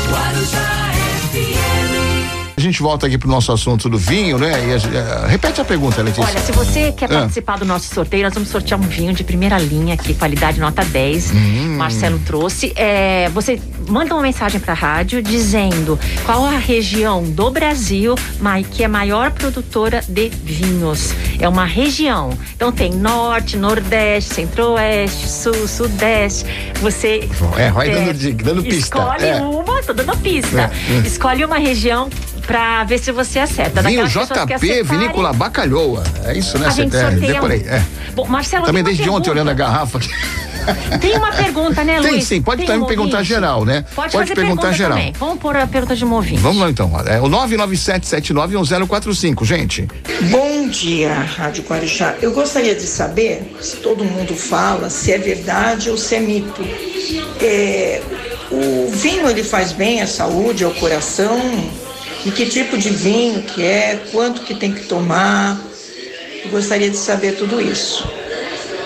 Guarujá. 0.10 0.71
A 2.62 2.64
gente 2.64 2.80
volta 2.80 3.08
aqui 3.08 3.18
pro 3.18 3.28
nosso 3.28 3.52
assunto 3.52 3.90
do 3.90 3.98
vinho, 3.98 4.38
né? 4.38 4.52
E 4.68 4.72
eh, 4.96 5.26
repete 5.28 5.60
a 5.60 5.66
pergunta, 5.66 6.00
Letícia. 6.04 6.24
Olha, 6.30 6.40
se 6.40 6.52
você 6.52 6.92
quer 6.92 7.06
Ah. 7.06 7.22
participar 7.22 7.58
do 7.58 7.66
nosso 7.66 7.92
sorteio, 7.92 8.22
nós 8.24 8.36
vamos 8.36 8.50
sortear 8.50 8.80
um 8.80 8.84
vinho 8.84 9.12
de 9.16 9.24
primeira 9.24 9.58
linha 9.58 9.96
aqui, 9.96 10.14
qualidade 10.14 10.60
nota 10.60 10.86
10. 10.86 11.32
Hum. 11.32 11.76
Marcelo 11.76 12.20
trouxe. 12.20 12.72
É, 12.76 13.30
você 13.34 13.60
manda 13.90 14.14
uma 14.14 14.22
mensagem 14.22 14.60
para 14.60 14.74
a 14.74 14.76
rádio 14.76 15.24
dizendo 15.24 16.00
qual 16.24 16.46
a 16.46 16.52
região 16.60 17.24
do 17.24 17.50
Brasil 17.50 18.14
que 18.70 18.84
é 18.84 18.88
maior 18.88 19.32
produtora 19.32 20.04
de 20.08 20.30
vinhos. 20.30 21.16
É 21.40 21.50
uma 21.50 21.66
região. 21.66 22.38
Então 22.56 22.72
tem 22.72 22.92
norte, 22.92 23.58
nordeste, 23.58 24.36
centro-oeste, 24.36 25.28
sul, 25.28 25.68
sudeste. 25.68 26.46
Você 26.80 27.28
É, 27.58 27.72
vai 27.72 27.90
dando 27.90 28.14
di- 28.14 28.34
dando 28.34 28.62
pista. 28.62 29.00
Escolhe 29.00 29.26
É. 29.26 29.42
uma, 29.42 29.82
tô 29.82 29.94
dando 29.94 30.16
pista. 30.18 30.70
É. 31.04 31.08
Escolhe 31.08 31.44
uma 31.44 31.58
região 31.58 32.08
para 32.52 32.84
ver 32.84 33.00
se 33.00 33.14
você 33.14 33.40
acerta. 33.40 33.82
Vinho 33.82 34.06
JP, 34.06 34.20
acertarem, 34.20 34.84
Vinícola 34.84 35.32
Bacalhoa. 35.32 36.04
É 36.26 36.38
isso, 36.38 36.60
né? 36.60 36.68
a 36.68 36.72
gente 36.72 36.98
é, 36.98 37.12
decorei. 37.12 37.62
É. 37.62 37.82
Bom, 38.14 38.28
Marcelo, 38.28 38.66
Também 38.66 38.84
tem 38.84 38.94
desde 38.94 39.10
ontem 39.10 39.30
pergunta. 39.30 39.32
olhando 39.32 39.52
a 39.52 39.54
garrafa 39.54 40.00
aqui. 40.00 40.10
Tem 41.00 41.16
uma 41.16 41.32
pergunta, 41.32 41.82
né, 41.84 42.00
Tem 42.04 42.12
Luiz? 42.12 42.24
sim, 42.26 42.40
pode 42.42 42.58
Tem 42.58 42.68
também 42.68 42.84
um 42.84 42.86
perguntar 42.86 43.20
ouvinte? 43.20 43.34
geral, 43.34 43.64
né? 43.64 43.86
Pode, 43.96 44.12
Pode 44.12 44.28
fazer 44.28 44.36
perguntar 44.36 44.64
pergunta 44.64 44.78
geral. 44.78 44.98
Também. 44.98 45.14
Vamos 45.18 45.40
pôr 45.40 45.56
a 45.56 45.66
pergunta 45.66 45.96
de 45.96 46.04
um 46.04 46.14
ouvinte. 46.14 46.42
Vamos 46.42 46.62
lá 46.62 46.70
então. 46.70 46.92
É 47.08 47.22
o 47.22 47.30
997791045, 47.30 49.46
gente. 49.46 49.88
Bom 50.30 50.68
dia, 50.68 51.14
Rádio 51.14 51.64
Guarujá. 51.64 52.16
Eu 52.22 52.34
gostaria 52.34 52.76
de 52.76 52.82
saber 52.82 53.56
se 53.62 53.78
todo 53.78 54.04
mundo 54.04 54.36
fala 54.36 54.90
se 54.90 55.14
é 55.14 55.18
verdade 55.18 55.90
ou 55.90 55.96
se 55.98 56.16
é 56.16 56.20
mito. 56.20 56.62
É, 57.42 58.02
o 58.52 58.92
vinho 58.92 59.30
ele 59.30 59.44
faz 59.44 59.72
bem 59.72 60.02
à 60.02 60.08
saúde, 60.08 60.66
ao 60.66 60.72
coração? 60.72 61.40
E 62.26 62.32
que 62.32 62.46
tipo 62.46 62.78
de 62.78 62.90
vinho 62.90 63.42
que 63.42 63.64
é? 63.64 64.00
Quanto 64.12 64.42
que 64.42 64.54
tem 64.54 64.72
que 64.72 64.86
tomar? 64.86 65.60
Eu 66.44 66.52
gostaria 66.52 66.90
de 66.90 66.98
saber 66.98 67.34
tudo 67.34 67.60
isso. 67.60 68.08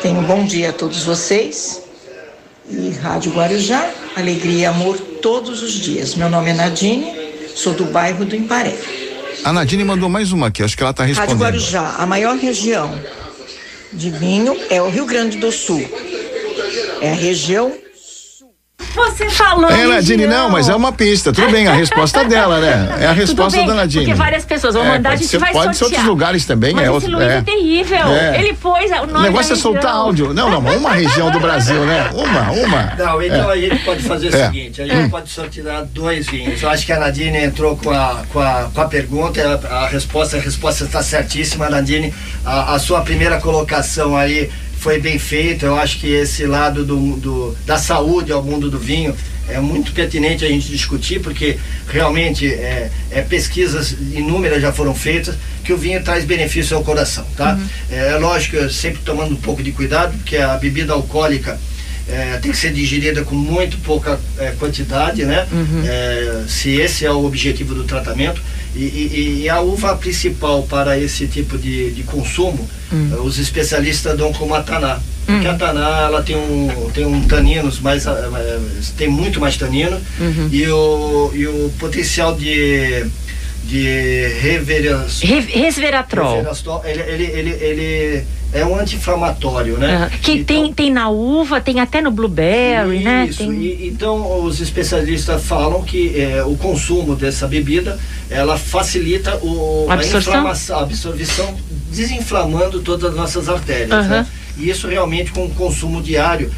Tenham 0.01 0.20
um 0.20 0.24
bom 0.24 0.46
dia 0.46 0.70
a 0.70 0.74
todos 0.74 1.04
vocês. 1.04 1.82
E 2.70 2.92
Rádio 2.92 3.32
Guarujá, 3.34 3.89
alegria 4.15 4.60
e 4.60 4.65
amor 4.65 4.98
todos 5.22 5.62
os 5.62 5.74
dias. 5.74 6.15
Meu 6.15 6.30
nome 6.30 6.50
é 6.50 6.54
Nadine, 6.54 7.13
sou 7.56 7.74
do 7.74 7.86
bairro 7.86 8.25
do 8.25 8.36
Imparé. 8.36 8.75
A 9.44 9.54
Nadine 9.54 9.84
mandou 9.84 10.10
mais 10.10 10.32
uma 10.32 10.48
aqui, 10.48 10.63
acho 10.63 10.75
que 10.75 10.82
ela 10.82 10.92
está 10.92 11.04
respondendo. 11.04 11.42
Rádio 11.42 11.60
Guarujá, 11.60 11.96
a 11.98 12.06
maior 12.06 12.38
região 12.38 13.00
de 13.92 14.10
vinho 14.10 14.58
é 14.70 14.82
o 14.82 14.89
Rio 14.89 15.06
Grande 15.06 15.38
do 15.38 15.51
Sul. 15.51 15.88
É 17.01 17.12
a 17.12 17.15
região 17.15 17.72
Você 18.96 19.30
falou. 19.30 19.70
É, 19.70 19.86
Nadine, 19.88 20.25
não, 20.25 20.50
mas 20.50 20.70
é 20.70 20.75
uma 20.75 20.92
pista. 20.92 21.32
Tudo 21.34 21.52
bem, 21.52 21.68
a 21.68 21.74
resposta 21.74 22.24
dela, 22.24 22.60
né? 22.60 22.98
É 23.02 23.08
a 23.08 23.12
resposta 23.12 23.58
bem, 23.58 23.68
da 23.68 23.74
Nadine. 23.74 24.06
Porque 24.06 24.18
várias 24.18 24.46
pessoas 24.46 24.74
vão 24.74 24.84
É, 24.86 24.90
mandar, 24.90 25.10
a 25.10 25.12
pode 25.12 25.22
gente 25.24 25.32
ser- 25.32 25.38
vai 25.38 25.52
pode 25.52 25.78
sortear. 25.78 25.78
ser 25.78 25.84
outros 25.86 26.06
lugares 26.06 26.46
também, 26.46 26.74
Mas 26.74 26.88
é 26.88 26.96
esse 26.98 27.08
Luiz 27.08 27.28
é, 27.28 27.38
é. 27.38 27.42
terrível. 27.42 28.08
É. 28.08 28.40
Ele 28.40 28.54
pôs 28.54 28.90
o 28.92 28.96
O 29.04 29.08
nome 29.08 29.20
negócio 29.28 29.54
é 29.54 29.56
soltar 29.56 29.94
áudio. 29.94 30.34
Não, 30.34 30.50
não, 30.50 30.60
uma 30.60 30.92
região 30.94 31.30
do 31.30 31.40
Brasil, 31.40 31.86
né? 31.86 32.10
Uma, 32.14 32.52
uma. 32.52 32.94
Não, 32.98 33.22
então 33.22 33.50
a 33.50 33.58
gente 33.58 33.78
pode 33.84 34.02
fazer 34.04 34.28
o 34.32 34.36
É. 34.36 34.46
seguinte, 34.46 34.82
a 34.82 34.88
gente 34.88 35.10
pode 35.10 35.30
sortear 35.30 35.84
dois 35.86 36.25
vinhos. 36.28 36.62
Eu 36.62 36.70
acho 36.70 36.86
que 36.86 36.94
a 36.94 37.00
Nadine 37.00 37.38
entrou 37.44 37.75
com 37.75 37.92
a, 37.92 38.24
com 38.32 38.40
a, 38.40 38.70
com 38.74 38.82
a 38.82 38.86
pergunta, 38.86 39.62
a, 39.70 39.75
a 39.84 39.88
resposta, 39.88 40.38
a 40.38 40.40
resposta 40.40 40.86
está 40.86 41.04
certíssima, 41.04 41.70
Nadine. 41.70 42.14
A, 42.46 42.75
a 42.75 42.80
sua 42.80 43.02
primeira 43.02 43.40
colocação 43.42 44.16
aí 44.16 44.50
foi 44.86 45.00
bem 45.00 45.18
feita. 45.18 45.65
Eu 45.65 45.75
acho 45.75 46.00
que 46.00 46.13
esse 46.13 46.46
lado 46.46 46.86
do, 46.86 47.15
do, 47.18 47.58
da 47.65 47.75
saúde 47.75 48.32
ao 48.32 48.44
mundo 48.44 48.70
do 48.70 48.77
vinho 48.77 49.15
é 49.50 49.60
muito 49.60 49.92
pertinente 49.92 50.46
a 50.46 50.48
gente 50.48 50.70
discutir, 50.70 51.20
porque 51.22 51.58
realmente 51.88 52.46
é, 52.46 52.92
é, 53.10 53.22
pesquisas 53.24 53.94
inúmeras 54.13 54.62
já 54.62 54.72
foram 54.72 54.94
feitas 54.94 55.36
que 55.63 55.74
o 55.74 55.77
vinho 55.77 56.04
traz 56.04 56.24
benefício 56.24 56.77
ao 56.77 56.84
coração, 56.84 57.25
tá? 57.36 57.58
É, 57.89 58.12
é 58.12 58.18
lógico, 58.18 58.70
sempre 58.70 59.01
tomando 59.04 59.34
um 59.34 59.42
pouco 59.42 59.63
de 59.63 59.72
cuidado, 59.72 60.15
porque 60.20 60.38
a 60.38 60.56
bebida 60.56 60.94
alcoólica 60.94 61.60
é, 62.08 62.38
tem 62.38 62.51
que 62.51 62.58
ser 62.58 62.72
digerida 62.72 63.24
com 63.24 63.34
muito 63.34 63.80
pouca 63.80 64.20
é, 64.38 64.51
quantidade, 64.51 65.25
né? 65.25 65.48
É, 65.88 66.44
se 66.48 66.70
esse 66.80 67.08
é 67.08 67.12
o 67.12 67.25
objetivo 67.25 67.74
do 67.74 67.86
tratamento. 67.86 68.39
E, 68.75 68.79
e- 68.84 69.41
e 69.44 69.50
a 69.50 69.62
uva 69.62 69.96
principal 69.96 70.63
para 70.63 71.00
esse 71.00 71.27
tipo 71.27 71.58
de, 71.58 71.91
de 71.91 72.03
consumo, 72.03 72.67
eh, 72.91 73.15
os 73.24 73.39
especialistas 73.39 74.17
dão 74.17 74.34
como 74.34 74.53
a 74.53 74.62
taná. 74.62 75.00
Porque 75.25 75.48
a 75.48 75.53
taná 75.55 76.01
ela 76.01 76.22
tem 76.22 76.36
um, 76.36 76.89
tem 76.94 77.05
um 77.05 77.22
taninos 77.22 77.79
mais, 77.79 78.05
ah, 78.05 78.29
eh, 78.38 78.60
tem 78.98 79.08
muito 79.08 79.39
mais 79.39 79.55
tanino 79.58 79.98
e, 80.51 80.67
o, 80.67 81.32
e 81.34 81.48
o 81.48 81.72
potencial 81.79 82.36
de, 82.36 83.05
de 83.63 84.27
Re- 85.22 85.48
Resveratrol. 85.48 86.36
Resveratrol, 86.36 86.82
ele, 86.86 87.01
ele, 87.01 87.24
ele, 87.24 87.50
ele 87.63 88.24
é 88.53 88.63
um 88.65 88.77
anti-inflamatório, 88.79 89.77
né? 89.77 89.96
Aham. 89.96 90.10
Que 90.22 90.32
Então- 90.34 90.46
tem, 90.63 90.74
tem 90.74 90.91
na 90.91 91.10
uva, 91.10 91.60
tem 91.60 91.79
até 91.79 92.01
no 92.01 92.12
blueberry, 92.12 93.00
né? 93.00 93.25
Isso, 93.29 93.39
Tem- 93.39 93.51
e- 93.63 93.88
então 93.88 94.44
os 94.44 94.62
especialistas 94.62 95.44
falam 95.44 95.82
que 95.82 96.13
eh, 96.20 96.44
o 96.46 96.55
consumo 96.55 97.15
dessa 97.15 97.48
bebida 97.48 97.98
ela 98.29 98.58
facilita 98.58 99.38
o, 99.38 99.88
Absorção? 99.89 100.48
a 100.48 100.77
a 100.77 100.82
absorção, 100.82 101.55
desinflamando 101.91 102.82
todas 102.82 103.12
as 103.12 103.15
nossas 103.15 103.50
artérias. 103.50 103.91
Aham. 103.91 104.08
né? 104.08 104.27
E 104.58 104.70
isso 104.70 104.88
realmente 104.88 105.32
com 105.32 105.46
o 105.46 105.50
consumo 105.50 106.01
diário, 106.01 106.51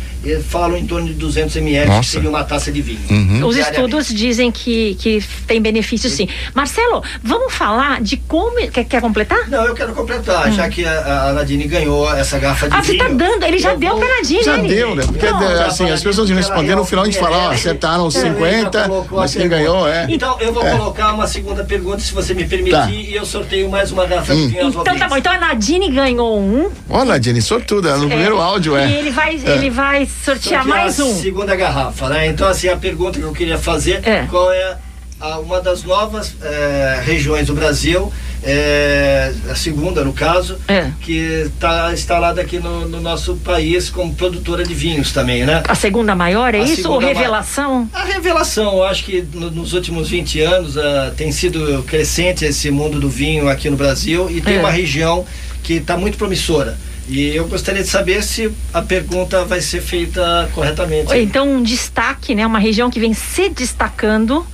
falam 0.50 0.77
em 0.77 0.86
torno 0.86 1.07
de 1.07 1.13
200 1.13 1.55
ml, 1.57 1.86
que 1.89 1.95
Nossa. 1.95 2.09
seria 2.09 2.29
uma 2.29 2.43
taça 2.43 2.71
de 2.71 2.81
vinho. 2.81 3.00
Os 3.45 3.55
diariamente. 3.55 3.59
estudos 3.71 4.07
dizem 4.07 4.51
que, 4.51 4.95
que 4.95 5.24
tem 5.45 5.62
benefício 5.62 6.09
sim. 6.09 6.27
Marcelo, 6.53 7.03
vamos 7.24 7.53
falar 7.53 8.01
de 8.01 8.17
como. 8.17 8.57
Quer, 8.71 8.83
quer 8.86 9.01
completar? 9.01 9.47
Não, 9.50 9.65
eu 9.65 9.74
quero 9.74 9.93
completar, 9.93 10.51
já 10.51 10.67
que 10.69 10.86
a, 10.86 11.29
a 11.29 11.33
Nadine 11.33 11.65
ganhou 11.65 12.12
essa 12.13 12.38
garrafa 12.39 12.67
de 12.67 12.75
Hum. 12.75 12.77
Ah, 12.79 12.83
você 12.83 12.91
vinho. 12.93 13.03
tá 13.07 13.13
dando, 13.13 13.43
ele 13.43 13.59
já 13.59 13.71
eu 13.74 13.77
deu 13.77 13.91
vou- 13.91 14.00
pra 14.00 14.15
Nadine, 14.17 14.43
Já 14.43 14.57
ele. 14.57 14.67
deu, 14.67 14.95
né? 14.95 15.03
Porque 15.05 15.25
Não, 15.29 15.41
é, 15.43 15.55
já 15.57 15.65
assim, 15.67 15.89
as 15.89 16.03
pessoas 16.03 16.27
que 16.29 16.36
responderam 16.36 16.79
no 16.79 16.86
final 16.86 17.03
a 17.03 17.07
gente 17.07 17.19
fala, 17.19 17.38
ó, 17.38 17.51
acertaram 17.51 18.09
Também 18.09 18.33
50, 18.33 18.79
já 18.79 18.88
colocou 18.88 19.17
a 19.17 19.21
mas 19.21 19.36
quem 19.36 19.47
ganhou 19.47 19.88
é. 19.88 20.05
Então 20.09 20.38
eu 20.39 20.51
vou 20.53 20.65
É. 20.65 20.71
colocar 20.71 21.13
uma 21.13 21.27
segunda 21.27 21.63
pergunta, 21.63 22.00
se 22.00 22.13
você 22.13 22.33
me 22.33 22.45
permitir, 22.45 22.71
Tá. 22.71 22.89
e 22.91 23.15
eu 23.15 23.25
sorteio 23.25 23.69
mais 23.69 23.91
uma 23.91 24.05
garrafa 24.05 24.36
de 24.36 24.47
vinho 24.47 24.62
aos 24.65 24.69
Então 24.71 24.83
tá 24.83 24.91
ouvintes. 24.91 25.09
bom. 25.09 25.17
Então 25.17 25.31
a 25.33 25.38
Nadine 25.39 25.89
ganhou 25.89 26.39
um. 26.39 26.69
Ó, 26.89 27.05
Nadine, 27.05 27.41
sortuda, 27.41 27.97
no 27.97 28.07
primeiro 28.07 28.39
áudio 28.41 28.75
é. 28.75 28.88
E 28.89 28.93
ele 28.95 29.12
vai, 29.12 29.36
ele 29.36 29.69
vai 29.69 30.05
sortear 30.08 30.64
Sortear 30.64 30.66
mais 30.68 31.00
a 31.00 31.06
um. 31.06 31.16
segunda 31.22 31.56
garrafa, 31.56 32.10
né? 32.10 32.28
Então 32.28 32.48
assim, 32.48 32.68
a 32.70 32.78
pergunta 32.78 33.20
que 33.20 33.26
eu 33.26 33.34
queria 33.34 33.58
fazer, 33.58 34.02
É. 34.08 34.26
qual 34.30 34.52
é 34.52 34.78
a- 35.20 35.40
uma 35.40 35.60
das 35.62 35.84
novas 35.84 36.36
eh, 36.44 37.02
regiões 37.06 37.48
do 37.48 37.54
Brasil, 37.54 38.12
eh, 38.44 39.34
a 39.50 39.56
segunda 39.56 40.04
no 40.04 40.14
caso, 40.14 40.58
É. 40.68 40.92
que 41.02 41.48
está 41.48 41.92
instalada 41.92 42.40
aqui 42.40 42.60
no, 42.60 42.88
no 42.88 43.02
nosso 43.02 43.36
país 43.38 43.90
como 43.90 44.14
produtora 44.14 44.64
de 44.64 44.74
vinhos 44.74 45.12
também, 45.12 45.44
né? 45.46 45.64
A 45.68 45.74
segunda 45.76 46.16
maior, 46.16 46.54
é 46.54 46.60
A 46.60 46.64
isso? 46.64 46.90
Ou 46.92 47.00
revelação? 47.00 47.90
A 47.94 48.04
revelação, 48.04 48.74
eu 48.78 48.84
acho 48.84 49.04
que 49.06 49.26
no- 49.34 49.50
nos 49.52 49.74
últimos 49.74 50.08
20 50.10 50.40
anos 50.42 50.78
ah, 50.78 51.12
tem 51.18 51.32
sido 51.32 51.84
crescente 51.88 52.46
esse 52.46 52.70
mundo 52.70 53.00
do 53.00 53.10
vinho 53.10 53.50
aqui 53.50 53.70
no 53.70 53.76
Brasil 53.78 54.30
e 54.30 54.40
tem 54.40 54.58
É. 54.58 54.60
uma 54.60 54.72
região 54.72 55.26
que 55.64 55.74
está 55.74 55.98
muito 55.98 56.18
promissora. 56.18 56.78
E 57.08 57.36
eu 57.36 57.48
gostaria 57.48 57.82
de 57.82 57.90
saber 57.90 58.22
se 58.22 58.52
a 58.74 58.82
pergunta 58.82 59.46
vai 59.46 59.62
ser 59.62 59.82
feita 59.82 60.50
corretamente. 60.54 61.14
Então, 61.18 61.50
um 61.50 61.64
destaque, 61.64 62.36
né? 62.36 62.46
Uma 62.46 62.60
região 62.60 62.90
que 62.90 63.00
vem 63.00 63.14
se 63.14 63.50
destacando. 63.50 64.46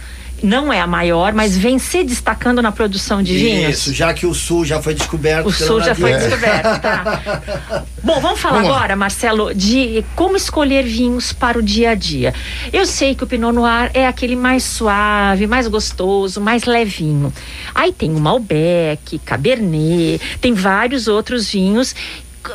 Não 0.42 0.74
é 0.74 0.82
a 0.82 0.86
maior, 0.86 1.32
mas 1.32 1.58
vem 1.58 1.80
se 1.80 2.04
destacando 2.04 2.62
na 2.62 2.70
produção 2.70 3.24
de 3.24 3.34
vinhos. 3.34 3.76
Isso, 3.76 3.94
já 3.94 4.14
que 4.14 4.26
o 4.26 4.34
sul 4.34 4.66
já 4.66 4.82
foi 4.82 4.94
descoberto. 4.94 5.48
O 5.48 5.52
sul 5.54 5.82
já 5.82 5.96
foi 5.96 6.14
descoberto, 6.14 6.82
tá? 6.82 7.86
Bom, 8.04 8.20
vamos 8.20 8.42
falar 8.42 8.58
Vamos 8.58 8.76
agora, 8.76 8.94
Marcelo, 8.98 9.56
de 9.56 10.04
como 10.14 10.36
escolher 10.36 10.84
vinhos 10.84 11.32
para 11.32 11.58
o 11.58 11.62
dia 11.62 11.92
a 11.92 11.96
dia. 11.96 12.34
Eu 12.74 12.86
sei 12.86 13.16
que 13.16 13.24
o 13.24 13.28
Pinot 13.28 13.54
Noir 13.54 13.90
é 13.94 14.06
aquele 14.06 14.36
mais 14.36 14.64
suave, 14.64 15.48
mais 15.48 15.66
gostoso, 15.70 16.42
mais 16.42 16.66
levinho. 16.66 17.32
Aí 17.74 17.94
tem 17.94 18.14
o 18.14 18.20
Malbec, 18.20 19.20
Cabernet, 19.20 20.20
tem 20.42 20.54
vários 20.54 21.08
outros 21.08 21.50
vinhos. 21.50 21.96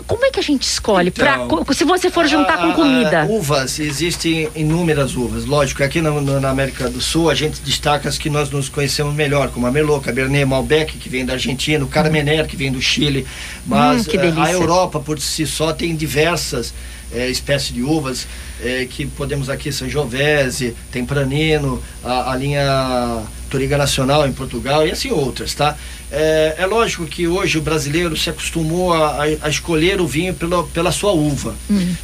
Como 0.07 0.25
é 0.25 0.31
que 0.31 0.39
a 0.39 0.43
gente 0.43 0.63
escolhe? 0.65 1.11
pra- 1.11 1.35
Então, 1.45 1.65
co- 1.65 1.73
se 1.73 1.83
você 1.85 2.11
for 2.11 2.27
juntar 2.27 2.55
A- 2.55 2.59
com 2.59 2.73
comida. 2.75 3.25
uvas, 3.29 3.79
existem 3.79 4.49
inúmeras 4.55 5.17
uvas. 5.17 5.45
Lógico, 5.47 5.83
aqui 5.83 6.01
na, 6.03 6.11
na- 6.21 6.51
América 6.51 6.89
do 6.91 7.01
Sul 7.01 7.31
a 7.31 7.35
gente 7.35 7.61
destaca 7.63 8.09
as 8.09 8.19
que 8.19 8.29
nós 8.29 8.51
nos 8.51 8.69
conhecemos 8.69 9.15
melhor, 9.15 9.49
como 9.49 9.67
a 9.67 9.71
Merlot, 9.71 10.05
Cabernet, 10.05 10.45
Malbec, 10.45 10.99
que 10.99 11.09
vem 11.09 11.25
da 11.25 11.35
Argentina, 11.35 11.83
o 11.85 11.89
Carmener, 11.89 12.47
que 12.47 12.57
vem 12.57 12.71
do 12.71 12.81
Chile. 12.83 13.27
Mas 13.67 14.07
Hum, 14.07 14.11
eh, 14.13 14.17
delícia. 14.19 14.43
a 14.45 14.53
Europa, 14.53 15.01
por 15.01 15.19
si 15.21 15.47
só, 15.47 15.73
tem 15.73 15.97
diversas 15.97 16.75
eh, 17.11 17.29
espécies 17.31 17.73
de 17.75 17.83
uvas 17.83 18.27
eh, 18.63 18.87
que 18.91 19.07
podemos 19.07 19.49
aqui, 19.49 19.73
Sangiovese, 19.73 20.77
tem 20.93 21.07
Pranino, 21.07 21.83
a, 22.05 22.33
a 22.33 22.37
linha 22.37 23.23
Toriga 23.49 23.77
Nacional 23.79 24.27
em 24.27 24.33
Portugal 24.33 24.87
e 24.87 24.91
assim 24.91 25.11
outras, 25.11 25.55
tá? 25.55 25.77
É, 26.11 26.55
é 26.59 26.67
lógico 26.67 27.05
que 27.07 27.27
hoje 27.29 27.59
o 27.59 27.63
brasileiro 27.63 28.17
se 28.17 28.31
acostumou 28.31 28.93
a, 28.95 29.23
a- 29.43 29.49
escolher 29.49 30.01
o 30.01 30.07
vinho 30.07 30.33
pela, 30.35 30.63
pela 30.65 30.91
sua 30.93 31.13
uva. 31.13 31.55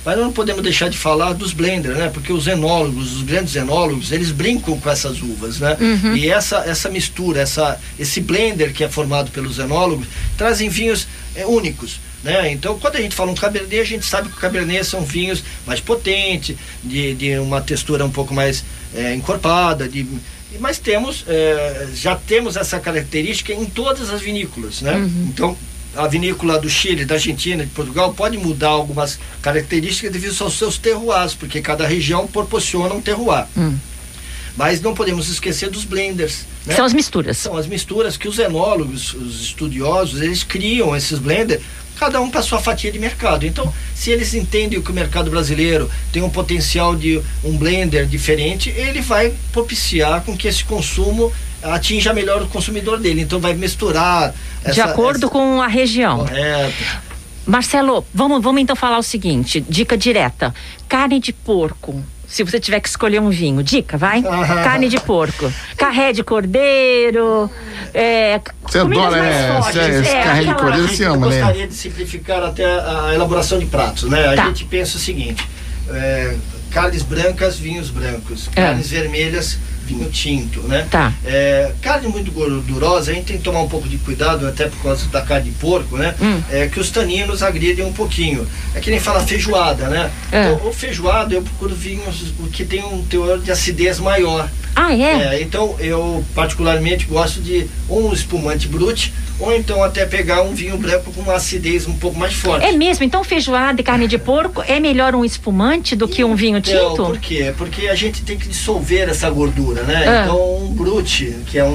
Mas 0.05 0.19
não 0.19 0.33
podemos 0.33 0.63
deixar 0.63 0.91
de 0.91 0.99
falar 0.99 1.33
dos 1.33 1.53
blenders, 1.53 1.97
né? 1.97 2.11
Porque 2.13 2.33
os 2.33 2.47
enólogos, 2.47 3.17
os 3.17 3.23
grandes 3.23 3.55
enólogos, 3.57 4.13
eles 4.13 4.31
brincam 4.31 4.79
com 4.79 4.91
essas 4.91 5.23
uvas, 5.23 5.59
né? 5.61 5.77
E 6.17 6.29
essa, 6.29 6.59
essa 6.67 6.89
mistura, 6.91 7.41
essa, 7.41 7.81
esse 7.99 8.21
blender 8.21 8.73
que 8.75 8.85
é 8.85 8.89
formado 8.89 9.31
pelos 9.31 9.59
enólogos, 9.59 10.07
trazem 10.37 10.69
vinhos 10.69 11.07
é, 11.35 11.47
únicos. 11.47 11.99
Né? 12.23 12.51
Então, 12.53 12.79
quando 12.79 12.97
a 12.97 13.01
gente 13.03 13.15
fala 13.15 13.31
um 13.31 13.35
Cabernet, 13.35 13.81
a 13.81 13.85
gente 13.85 14.07
sabe 14.07 14.31
que 14.31 14.37
o 14.37 14.41
Cabernet 14.41 14.83
são 14.85 15.03
vinhos 15.05 15.45
mais 15.67 15.79
potentes, 15.79 16.57
de, 16.83 17.15
de 17.15 17.39
uma 17.39 17.61
textura 17.61 18.03
um 18.05 18.11
pouco 18.11 18.33
mais 18.33 18.65
é, 18.95 19.15
encorpada, 19.15 19.87
de, 19.87 20.07
mas 20.59 20.79
temos, 20.79 21.25
é, 21.27 21.89
já 21.95 22.17
temos 22.17 22.57
essa 22.57 22.79
característica 22.79 23.53
em 23.53 23.65
todas 23.65 24.11
as 24.11 24.21
vinícolas, 24.21 24.81
né? 24.83 24.97
Então, 25.29 25.57
a 25.97 26.09
vinícola 26.09 26.59
do 26.59 26.69
Chile, 26.69 27.05
da 27.05 27.15
Argentina, 27.15 27.65
de 27.65 27.71
Portugal 27.71 28.13
pode 28.15 28.37
mudar 28.37 28.69
algumas 28.69 29.19
características 29.41 30.13
devido 30.13 30.37
aos 30.43 30.59
seus 30.59 30.77
terroirs, 30.79 31.35
porque 31.35 31.61
cada 31.61 31.87
região 31.87 32.27
proporciona 32.27 32.95
um 32.95 33.01
terroir. 33.01 33.47
Mas 34.57 34.81
não 34.81 34.95
podemos 34.95 35.29
esquecer 35.29 35.69
dos 35.69 35.85
blenders. 35.85 36.47
Né? 36.65 36.75
São 36.75 36.85
as 36.85 36.93
misturas. 36.93 37.39
São 37.39 37.57
as 37.57 37.67
misturas 37.67 38.17
que 38.17 38.29
os 38.29 38.39
enólogos, 38.39 39.13
os 39.15 39.41
estudiosos, 39.41 40.21
eles 40.21 40.45
criam 40.45 40.95
esses 40.95 41.19
blenders, 41.19 41.61
cada 41.99 42.21
um 42.21 42.31
para 42.31 42.43
sua 42.43 42.59
fatia 42.61 42.91
de 42.93 42.99
mercado. 42.99 43.47
Então, 43.47 43.73
se 43.95 44.11
eles 44.11 44.35
entendem 44.35 44.81
que 44.83 44.91
o 44.91 44.95
mercado 44.95 45.31
brasileiro 45.31 45.91
tem 46.13 46.23
um 46.23 46.31
potencial 46.31 46.95
de 46.97 47.21
um 47.43 47.57
blender 47.57 48.07
diferente, 48.07 48.71
ele 48.71 49.01
vai 49.01 49.33
propiciar 49.53 50.23
com 50.23 50.37
que 50.37 50.49
esse 50.49 50.65
consumo 50.65 51.33
atinja 51.63 52.13
melhor 52.13 52.43
o 52.43 52.47
consumidor 52.49 52.99
dele. 52.99 53.23
Então, 53.23 53.41
vai 53.41 53.55
misturar. 53.55 54.33
de 54.65 54.71
essa- 54.71 54.85
acordo 54.87 55.27
essa- 55.27 55.29
com 55.29 55.61
a 55.63 55.67
região. 55.67 56.19
Correto. 56.19 56.75
Marcelo, 57.47 58.07
vamos, 58.15 58.43
vamos 58.43 58.63
então 58.63 58.75
falar 58.75 58.99
o 58.99 59.03
seguinte: 59.03 59.61
dica 59.69 59.97
direta. 59.97 60.55
Carne 60.89 61.21
de 61.21 61.33
porco. 61.33 62.03
Se 62.27 62.43
você 62.43 62.59
tiver 62.59 62.81
que 62.81 62.89
escolher 62.89 63.21
um 63.21 63.29
vinho, 63.29 63.63
dica, 63.63 63.97
vai? 63.99 64.25
Ah. 64.27 64.63
Carne 64.65 64.89
de 64.89 64.99
porco. 64.99 65.53
Carré 65.85 66.13
de 66.15 66.25
cordeiro. 66.25 67.51
É, 67.93 68.41
Você 68.67 68.79
adora, 68.79 69.11
mais 69.11 69.23
né? 69.23 69.53
fortes. 69.61 69.77
Esse- 69.77 70.01
esse 70.01 70.11
é, 70.15 70.23
carré 70.23 70.45
de 70.45 70.55
cordeiro 70.55 70.89
se 70.89 71.05
ama, 71.05 71.27
Eu 71.27 71.31
né? 71.31 71.37
gostaria 71.41 71.67
de 71.69 71.75
simplificar 71.75 72.43
até 72.43 72.65
a, 72.65 73.09
a 73.09 73.15
elaboração 73.15 73.59
de 73.59 73.67
pratos, 73.67 74.05
né? 74.09 74.29
A 74.29 74.35
Tá. 74.35 74.47
gente 74.47 74.65
pensa 74.65 74.97
o 74.97 75.01
seguinte: 75.01 75.47
é, 75.91 76.37
carnes 76.71 77.03
brancas, 77.03 77.59
vinhos 77.59 77.91
brancos, 77.91 78.49
É. 78.57 78.63
carnes 78.63 78.89
vermelhas, 78.89 79.59
vinho 79.85 80.09
tinto, 80.11 80.63
né? 80.63 80.87
Tá. 80.91 81.13
É, 81.23 81.73
carne 81.83 82.09
muito 82.09 82.33
gordurosa, 82.33 83.11
a 83.11 83.15
gente 83.15 83.27
tem 83.27 83.37
que 83.37 83.43
tomar 83.45 83.61
um 83.61 83.69
pouco 83.69 83.87
de 83.87 83.99
cuidado, 83.99 84.49
até 84.49 84.67
por 84.67 84.83
causa 84.83 85.07
da 85.09 85.21
carne 85.21 85.51
de 85.51 85.57
porco, 85.59 85.99
né? 85.99 86.15
Hum. 86.19 86.41
É 86.51 86.67
que 86.67 86.81
os 86.81 86.89
taninos 86.89 87.43
agridem 87.43 87.85
um 87.85 87.93
pouquinho. 87.93 88.49
É 88.75 88.81
que 88.81 88.91
nem 88.91 88.99
fala 88.99 89.21
feijoada, 89.21 89.89
né? 89.89 90.11
É. 90.33 90.51
Então, 90.51 90.67
o 90.67 90.73
feijoada 90.73 91.35
eu 91.35 91.43
procuro 91.43 91.75
vinhos 91.75 92.33
que 92.55 92.65
tem 92.65 92.83
um 92.83 93.05
teor 93.05 93.39
de 93.39 93.53
acidez 93.53 94.01
maior. 94.01 94.49
Ah, 94.77 94.95
é? 94.95 95.37
É, 95.37 95.43
então 95.43 95.77
eu 95.79 96.25
particularmente 96.35 97.07
gosto 97.07 97.41
de 97.41 97.67
um 97.89 98.13
espumante 98.13 98.67
brute 98.69 99.13
ou 99.39 99.53
então 99.55 99.83
até 99.83 100.07
pegar 100.07 100.43
um 100.43 100.55
vinho 100.55 100.77
branco 100.77 101.13
com 101.13 101.21
uma 101.23 101.35
acidez 101.35 101.87
um 101.89 101.95
pouco 101.95 102.19
mais 102.19 102.35
forte. 102.35 102.65
É 102.65 102.73
mesmo? 102.73 103.05
Então 103.05 103.23
feijoada 103.25 103.81
e 103.81 103.85
carne 103.85 104.07
de 104.07 104.17
porco 104.19 104.63
é 104.67 104.79
melhor 104.81 105.15
um 105.15 105.25
espumante 105.25 105.95
do 105.97 106.07
que 106.09 106.25
um 106.25 106.35
vinho 106.37 106.59
Então, 106.59 106.91
tinto? 106.91 107.05
por 107.05 107.19
quê? 107.19 107.53
Porque 107.57 107.89
a 107.89 107.95
gente 107.95 108.23
tem 108.23 108.37
que 108.39 108.49
dissolver 108.49 109.09
essa 109.09 109.29
gordura, 109.31 109.83
né? 109.83 110.05
Ah. 110.07 110.23
Então 110.25 110.57
um 110.65 110.73
brute, 110.73 111.37
que 111.47 111.59
é 111.59 111.65
um, 111.65 111.69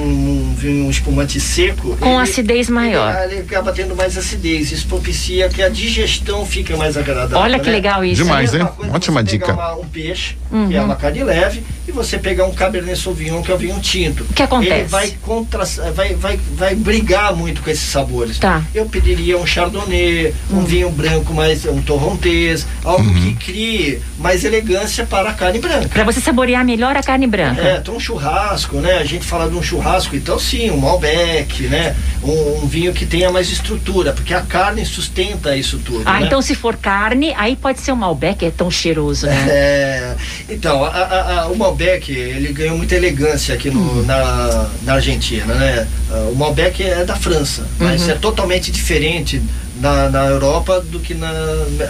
um 0.50 0.54
vinho 0.56 0.86
um 0.86 0.90
espumante 0.90 1.38
seco, 1.40 1.96
Com 1.98 2.18
acidez 2.18 2.68
maior. 2.68 3.14
Ele, 3.24 3.34
ele 3.34 3.40
acaba 3.42 3.72
tendo 3.72 3.94
mais 3.94 4.16
acidez. 4.16 4.72
Isso 4.72 4.86
propicia 4.86 5.48
que 5.48 5.62
a 5.62 5.68
digestão 5.68 6.44
fique 6.46 6.74
mais 6.74 6.96
agradável. 6.96 7.38
Olha 7.38 7.58
que 7.58 7.66
né? 7.66 7.72
legal 7.72 8.04
isso. 8.04 8.22
Demais, 8.22 8.54
É 8.54 8.58
hein? 8.58 8.68
Ótima 8.92 9.20
você 9.22 9.38
pegar 9.38 9.46
dica. 9.46 9.52
uma- 9.52 9.74
um 9.76 9.86
peixe, 9.86 10.36
Uhum. 10.50 10.68
que 10.68 10.76
é 10.76 10.80
uma 10.82 10.96
carne 10.96 11.22
leve, 11.22 11.62
e 11.86 11.92
você 11.92 12.18
pegar 12.18 12.44
um 12.46 12.52
Cabernet 12.52 12.89
Sauvignon, 12.96 13.42
que 13.42 13.50
é 13.50 13.54
o 13.54 13.58
vinho 13.58 13.78
tinto. 13.80 14.24
O 14.24 14.32
que 14.32 14.42
acontece? 14.42 14.72
Ele 14.80 14.84
vai, 14.88 15.10
contra, 15.22 15.64
vai, 15.94 16.14
vai, 16.14 16.38
vai 16.54 16.74
brigar 16.74 17.34
muito 17.34 17.62
com 17.62 17.70
esses 17.70 17.88
sabores. 17.88 18.38
Tá. 18.38 18.62
Eu 18.74 18.86
pediria 18.86 19.36
um 19.38 19.46
Chardonnay, 19.46 20.34
um 20.50 20.58
Hum. 20.58 20.64
vinho 20.64 20.90
branco 20.90 21.32
mais, 21.34 21.64
um 21.64 21.80
Torrontés, 21.82 22.66
algo 22.84 23.04
Uhum. 23.08 23.34
que 23.36 23.52
crie 23.52 24.00
mais 24.18 24.44
elegância 24.44 25.04
para 25.06 25.30
a 25.30 25.32
carne 25.34 25.58
branca. 25.58 25.88
Pra 25.88 26.04
você 26.04 26.20
saborear 26.20 26.64
melhor 26.64 26.96
a 26.96 27.02
carne 27.02 27.26
branca. 27.26 27.60
É, 27.60 27.76
então 27.78 27.96
um 27.96 28.00
churrasco, 28.00 28.76
né? 28.78 28.98
A 28.98 29.04
gente 29.04 29.24
fala 29.24 29.48
de 29.48 29.56
um 29.56 29.62
churrasco, 29.62 30.14
então 30.16 30.38
sim, 30.38 30.70
um 30.70 30.76
Malbec, 30.76 31.62
né? 31.68 31.96
Um, 32.22 32.62
um 32.64 32.66
vinho 32.66 32.92
que 32.92 33.06
tenha 33.06 33.30
mais 33.30 33.50
estrutura, 33.50 34.12
porque 34.12 34.34
a 34.34 34.42
carne 34.42 34.84
sustenta 34.84 35.56
isso 35.56 35.78
tudo. 35.78 36.02
Ah, 36.04 36.20
né? 36.20 36.26
então 36.26 36.40
se 36.42 36.54
for 36.54 36.76
carne, 36.76 37.32
aí 37.36 37.56
pode 37.56 37.80
ser 37.80 37.92
um 37.92 37.96
Malbec, 37.96 38.44
é 38.44 38.50
tão 38.50 38.70
cheiroso, 38.70 39.26
né? 39.26 39.46
É, 39.48 40.16
então, 40.48 40.84
a- 40.84 40.88
a- 40.88 41.40
a- 41.42 41.46
o 41.48 41.56
Malbec, 41.56 42.10
ele 42.12 42.52
ganhou 42.52 42.76
muita 42.80 42.94
elegância 42.96 43.54
aqui 43.54 43.70
no- 43.70 44.00
Hum. 44.00 44.02
na, 44.06 44.66
na 44.84 44.94
Argentina, 44.94 45.54
né? 45.54 45.86
Ah, 46.10 46.30
O 46.32 46.34
Malbec 46.34 46.82
é 46.82 47.04
da 47.04 47.14
França, 47.14 47.66
mas 47.78 48.02
Uhum. 48.04 48.10
é 48.10 48.14
totalmente 48.14 48.70
diferente 48.72 49.40
na, 49.80 50.08
na 50.10 50.26
Europa 50.26 50.80
do 50.80 50.98
que 50.98 51.12
na, 51.14 51.30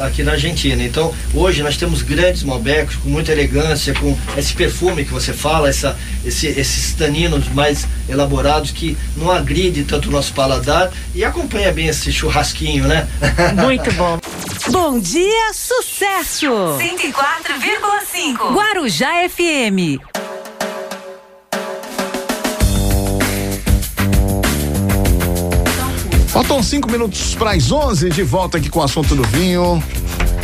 aqui 0.06 0.22
na 0.24 0.32
Argentina. 0.32 0.82
Então, 0.82 1.12
hoje 1.32 1.62
nós 1.62 1.76
temos 1.76 2.02
grandes 2.02 2.42
Malbecs 2.42 2.96
com 2.96 3.08
muita 3.08 3.30
elegância, 3.32 3.94
com 3.94 4.16
esse 4.36 4.52
perfume 4.54 5.04
que 5.04 5.12
você 5.12 5.32
fala, 5.32 5.68
essa, 5.68 5.96
esse- 6.24 6.46
esses 6.48 6.92
taninos 6.94 7.48
mais 7.48 7.86
elaborados 8.08 8.70
que 8.72 8.96
não 9.16 9.30
agride 9.30 9.84
tanto 9.84 10.08
o 10.08 10.12
nosso 10.12 10.32
paladar 10.34 10.90
e 11.14 11.24
acompanha 11.24 11.72
bem 11.72 11.86
esse 11.88 12.10
churrasquinho, 12.12 12.86
né? 12.88 13.06
Muito 13.64 13.92
bom. 13.92 14.18
Bom 14.70 14.98
dia, 15.00 15.52
sucesso! 15.54 16.46
104,5. 16.78 18.52
Guarujá 18.54 19.08
FM. 19.28 19.98
Faltam 26.32 26.62
cinco 26.62 26.90
minutos 26.90 27.34
para 27.34 27.52
as 27.52 27.70
11 27.72 28.08
de 28.10 28.22
volta 28.22 28.58
aqui 28.58 28.68
com 28.68 28.78
o 28.80 28.82
assunto 28.82 29.14
do 29.16 29.22
vinho. 29.24 29.82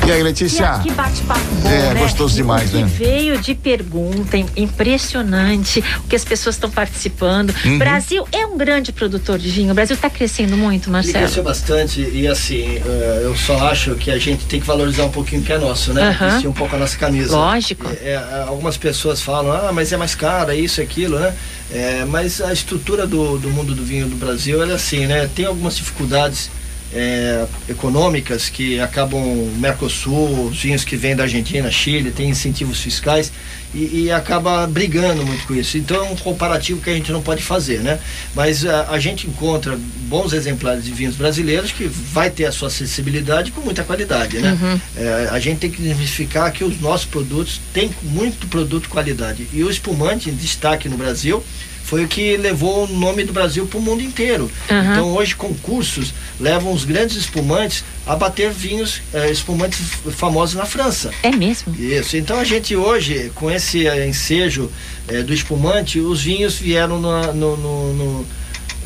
E 0.06 0.10
aí, 0.12 0.22
Letícia? 0.22 0.78
Que, 0.82 0.88
que 0.88 0.94
bate-papo 0.94 1.40
bom, 1.62 1.68
É, 1.68 1.94
né? 1.94 2.00
gostoso 2.00 2.34
demais, 2.36 2.68
o 2.68 2.72
que 2.72 2.82
né? 2.82 2.84
veio 2.96 3.38
de 3.38 3.54
pergunta, 3.56 4.36
im- 4.36 4.46
impressionante 4.56 5.82
o 5.98 6.02
que 6.08 6.14
as 6.14 6.24
pessoas 6.24 6.54
estão 6.54 6.70
participando. 6.70 7.52
Uhum. 7.64 7.76
Brasil 7.78 8.24
é 8.30 8.46
um 8.46 8.56
grande 8.56 8.92
produtor 8.92 9.36
de 9.36 9.48
vinho. 9.48 9.72
O 9.72 9.74
Brasil 9.74 9.94
está 9.96 10.08
crescendo 10.08 10.56
muito, 10.56 10.84
Ele 10.84 10.92
Marcelo. 10.92 11.18
cresceu 11.18 11.42
bastante 11.42 12.00
e 12.00 12.26
assim, 12.28 12.76
eh, 12.84 13.20
eu 13.24 13.34
só 13.36 13.68
acho 13.68 13.96
que 13.96 14.10
a 14.12 14.18
gente 14.18 14.44
tem 14.46 14.60
que 14.60 14.66
valorizar 14.66 15.04
um 15.06 15.10
pouquinho 15.10 15.42
o 15.42 15.44
que 15.44 15.52
é 15.52 15.58
nosso, 15.58 15.92
né? 15.92 16.16
Vestir 16.20 16.46
um 16.48 16.52
pouco 16.52 16.76
a 16.76 16.78
nossa 16.78 16.96
camisa. 16.96 17.36
Lógico. 17.36 17.88
É, 18.00 18.16
algumas 18.46 18.76
pessoas 18.76 19.20
falam, 19.20 19.50
ah, 19.52 19.72
mas 19.72 19.92
é 19.92 19.96
mais 19.96 20.14
caro, 20.14 20.52
é 20.52 20.56
isso, 20.56 20.80
é 20.80 20.84
aquilo, 20.84 21.18
né? 21.18 21.34
É, 21.72 22.04
mas 22.04 22.40
a 22.40 22.52
estrutura 22.52 23.06
do, 23.06 23.38
do 23.38 23.50
mundo 23.50 23.74
do 23.74 23.84
vinho 23.84 24.06
do 24.08 24.16
Brasil 24.16 24.62
é 24.62 24.72
assim, 24.72 25.06
né? 25.06 25.28
Tem 25.34 25.44
algumas 25.44 25.76
dificuldades 25.76 26.48
é, 26.92 27.44
econômicas 27.68 28.48
que 28.48 28.78
acabam 28.80 29.20
Mercosul, 29.58 30.46
os 30.46 30.62
vinhos 30.62 30.84
que 30.84 30.96
vêm 30.96 31.16
da 31.16 31.24
Argentina, 31.24 31.70
Chile, 31.70 32.10
tem 32.10 32.30
incentivos 32.30 32.80
fiscais 32.80 33.32
e, 33.74 34.04
e 34.04 34.10
acaba 34.10 34.66
brigando 34.66 35.24
muito 35.24 35.46
com 35.46 35.54
isso. 35.54 35.76
Então 35.78 35.96
é 35.96 36.10
um 36.10 36.16
comparativo 36.16 36.80
que 36.80 36.90
a 36.90 36.94
gente 36.94 37.12
não 37.12 37.22
pode 37.22 37.42
fazer, 37.42 37.80
né? 37.80 37.98
Mas 38.34 38.64
a, 38.64 38.90
a 38.90 38.98
gente 38.98 39.26
encontra 39.26 39.78
bons 40.08 40.32
exemplares 40.32 40.84
de 40.84 40.92
vinhos 40.92 41.16
brasileiros 41.16 41.72
que 41.72 41.86
vai 41.86 42.30
ter 42.30 42.46
a 42.46 42.52
sua 42.52 42.68
acessibilidade 42.68 43.52
com 43.52 43.60
muita 43.60 43.84
qualidade, 43.84 44.38
né? 44.38 44.80
É, 44.96 45.28
a 45.30 45.38
gente 45.38 45.58
tem 45.58 45.70
que 45.70 45.82
identificar 45.82 46.50
que 46.50 46.64
os 46.64 46.80
nossos 46.80 47.06
produtos 47.06 47.60
têm 47.72 47.90
muito 48.02 48.46
produto 48.46 48.84
de 48.84 48.88
qualidade 48.88 49.46
e 49.52 49.62
o 49.62 49.70
espumante 49.70 50.30
em 50.30 50.34
destaque 50.34 50.88
no 50.88 50.96
Brasil 50.96 51.42
foi 51.86 52.04
o 52.04 52.08
que 52.08 52.36
levou 52.36 52.84
o 52.84 52.86
nome 52.88 53.22
do 53.24 53.32
Brasil 53.32 53.64
para 53.66 53.78
o 53.78 53.82
mundo 53.82 54.02
inteiro. 54.02 54.50
Aham. 54.68 54.92
Então 54.92 55.12
hoje 55.14 55.34
concursos 55.36 56.12
levam 56.40 56.72
os 56.72 56.84
grandes 56.84 57.16
espumantes 57.16 57.84
a 58.04 58.14
bater 58.16 58.50
vinhos 58.50 59.00
eh, 59.14 59.30
espumantes 59.30 59.78
famosos 60.16 60.56
na 60.56 60.66
França. 60.66 61.10
É 61.22 61.30
mesmo? 61.30 61.74
Isso. 61.78 62.16
Então 62.16 62.38
a 62.38 62.44
gente 62.44 62.74
hoje, 62.74 63.30
com 63.36 63.48
esse 63.50 63.86
eh, 63.86 64.06
ensejo 64.06 64.70
eh, 65.08 65.22
do 65.22 65.32
espumante, 65.32 66.00
os 66.00 66.22
vinhos 66.22 66.56
vieram 66.56 67.00
na- 67.00 67.32
no, 67.32 67.56
no- 67.56 67.94
no, 67.94 68.26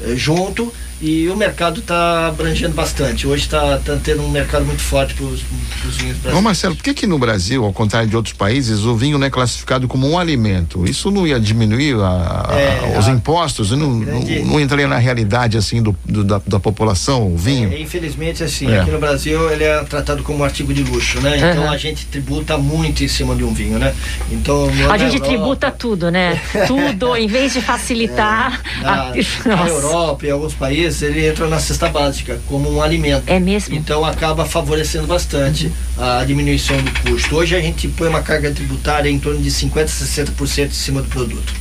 eh, 0.03 0.15
junto 0.17 0.73
e 1.01 1.29
o 1.29 1.37
mercado 1.37 1.81
está 1.81 2.27
abrangendo 2.29 2.75
bastante. 2.75 3.27
Hoje 3.27 3.45
está 3.45 3.79
tendo 4.05 4.23
um 4.23 4.29
mercado 4.31 4.65
muito 4.67 4.83
forte 4.83 5.15
para 5.15 5.25
os 5.25 5.41
vinhos 5.41 6.17
Ô 6.19 6.21
brasileiros. 6.21 6.43
Marcelo, 6.43 6.77
por 6.77 6.83
que 6.85 6.93
que 6.93 7.07
no 7.07 7.19
Brasil, 7.19 7.65
ao 7.65 7.73
contrário 7.73 8.09
de 8.09 8.15
outros 8.17 8.35
países, 8.35 8.81
o 8.85 8.95
vinho 8.97 9.19
não 9.19 9.27
é 9.27 9.31
classificado 9.31 9.89
como 9.89 10.09
um 10.09 10.19
alimento? 10.19 10.85
Isso 10.85 11.11
não 11.11 11.27
ia 11.27 11.41
diminuir 11.41 11.95
a- 12.01 12.47
a- 12.51 12.55
É, 12.55 12.99
os 12.99 13.09
a- 13.09 13.13
impostos? 13.13 13.71
Não, 13.71 13.79
não, 13.79 14.01
grande- 14.01 14.41
não 14.43 14.61
entraria 14.61 14.87
na 14.87 14.99
realidade 14.99 15.57
assim 15.57 15.83
do, 15.83 15.97
do- 16.05 16.23
da, 16.25 16.41
da 16.47 16.61
população, 16.61 17.33
o 17.33 17.37
vinho? 17.37 17.73
É, 17.73 17.81
infelizmente, 17.81 18.45
assim, 18.45 18.71
É. 18.71 18.81
aqui 18.81 18.91
no 18.91 18.99
Brasil 18.99 19.51
ele 19.51 19.65
é 19.65 19.83
tratado 19.85 20.23
como 20.23 20.41
um 20.41 20.45
artigo 20.45 20.75
de 20.75 20.83
luxo, 20.83 21.21
né? 21.21 21.37
Então 21.37 21.65
Aham. 21.65 21.73
a 21.73 21.77
gente 21.79 22.05
tributa 22.07 22.59
muito 22.59 23.03
em 23.03 23.09
cima 23.09 23.35
de 23.35 23.43
um 23.45 23.55
vinho, 23.55 23.79
né? 23.79 23.95
Então 24.31 24.65
A 24.91 24.99
gente 24.99 25.15
Europa- 25.15 25.27
tributa 25.29 25.71
tudo, 25.71 26.11
né? 26.11 26.41
Tudo, 26.67 27.17
em 27.17 27.27
vez 27.27 27.53
de 27.55 27.61
facilitar. 27.63 28.61
Na, 28.83 28.93
a- 28.93 29.13
na. 29.47 29.67
Europa 29.69 30.27
e 30.27 30.31
alguns 30.31 30.53
países 30.55 30.90
ele 31.03 31.27
entra 31.27 31.47
na 31.49 31.59
cesta 31.59 31.89
básica 31.89 32.41
como 32.47 32.71
um 32.71 32.83
alimento. 32.83 33.25
É 33.27 33.39
mesmo? 33.41 33.75
Então 33.75 34.05
acaba 34.05 34.45
favorecendo 34.45 35.07
bastante 35.07 35.71
a 35.99 36.25
diminuição 36.25 36.77
do 36.83 36.91
custo. 37.03 37.37
Hoje 37.37 37.55
a 37.57 37.61
gente 37.61 37.89
põe 37.89 38.09
uma 38.09 38.23
carga 38.23 38.51
tributária 38.51 39.09
em 39.09 39.19
torno 39.19 39.41
de 39.41 39.51
50% 39.51 39.79
a 39.85 39.87
60% 39.87 40.67
em 40.67 40.71
cima 40.71 41.03
do 41.03 41.09
produto. 41.09 41.53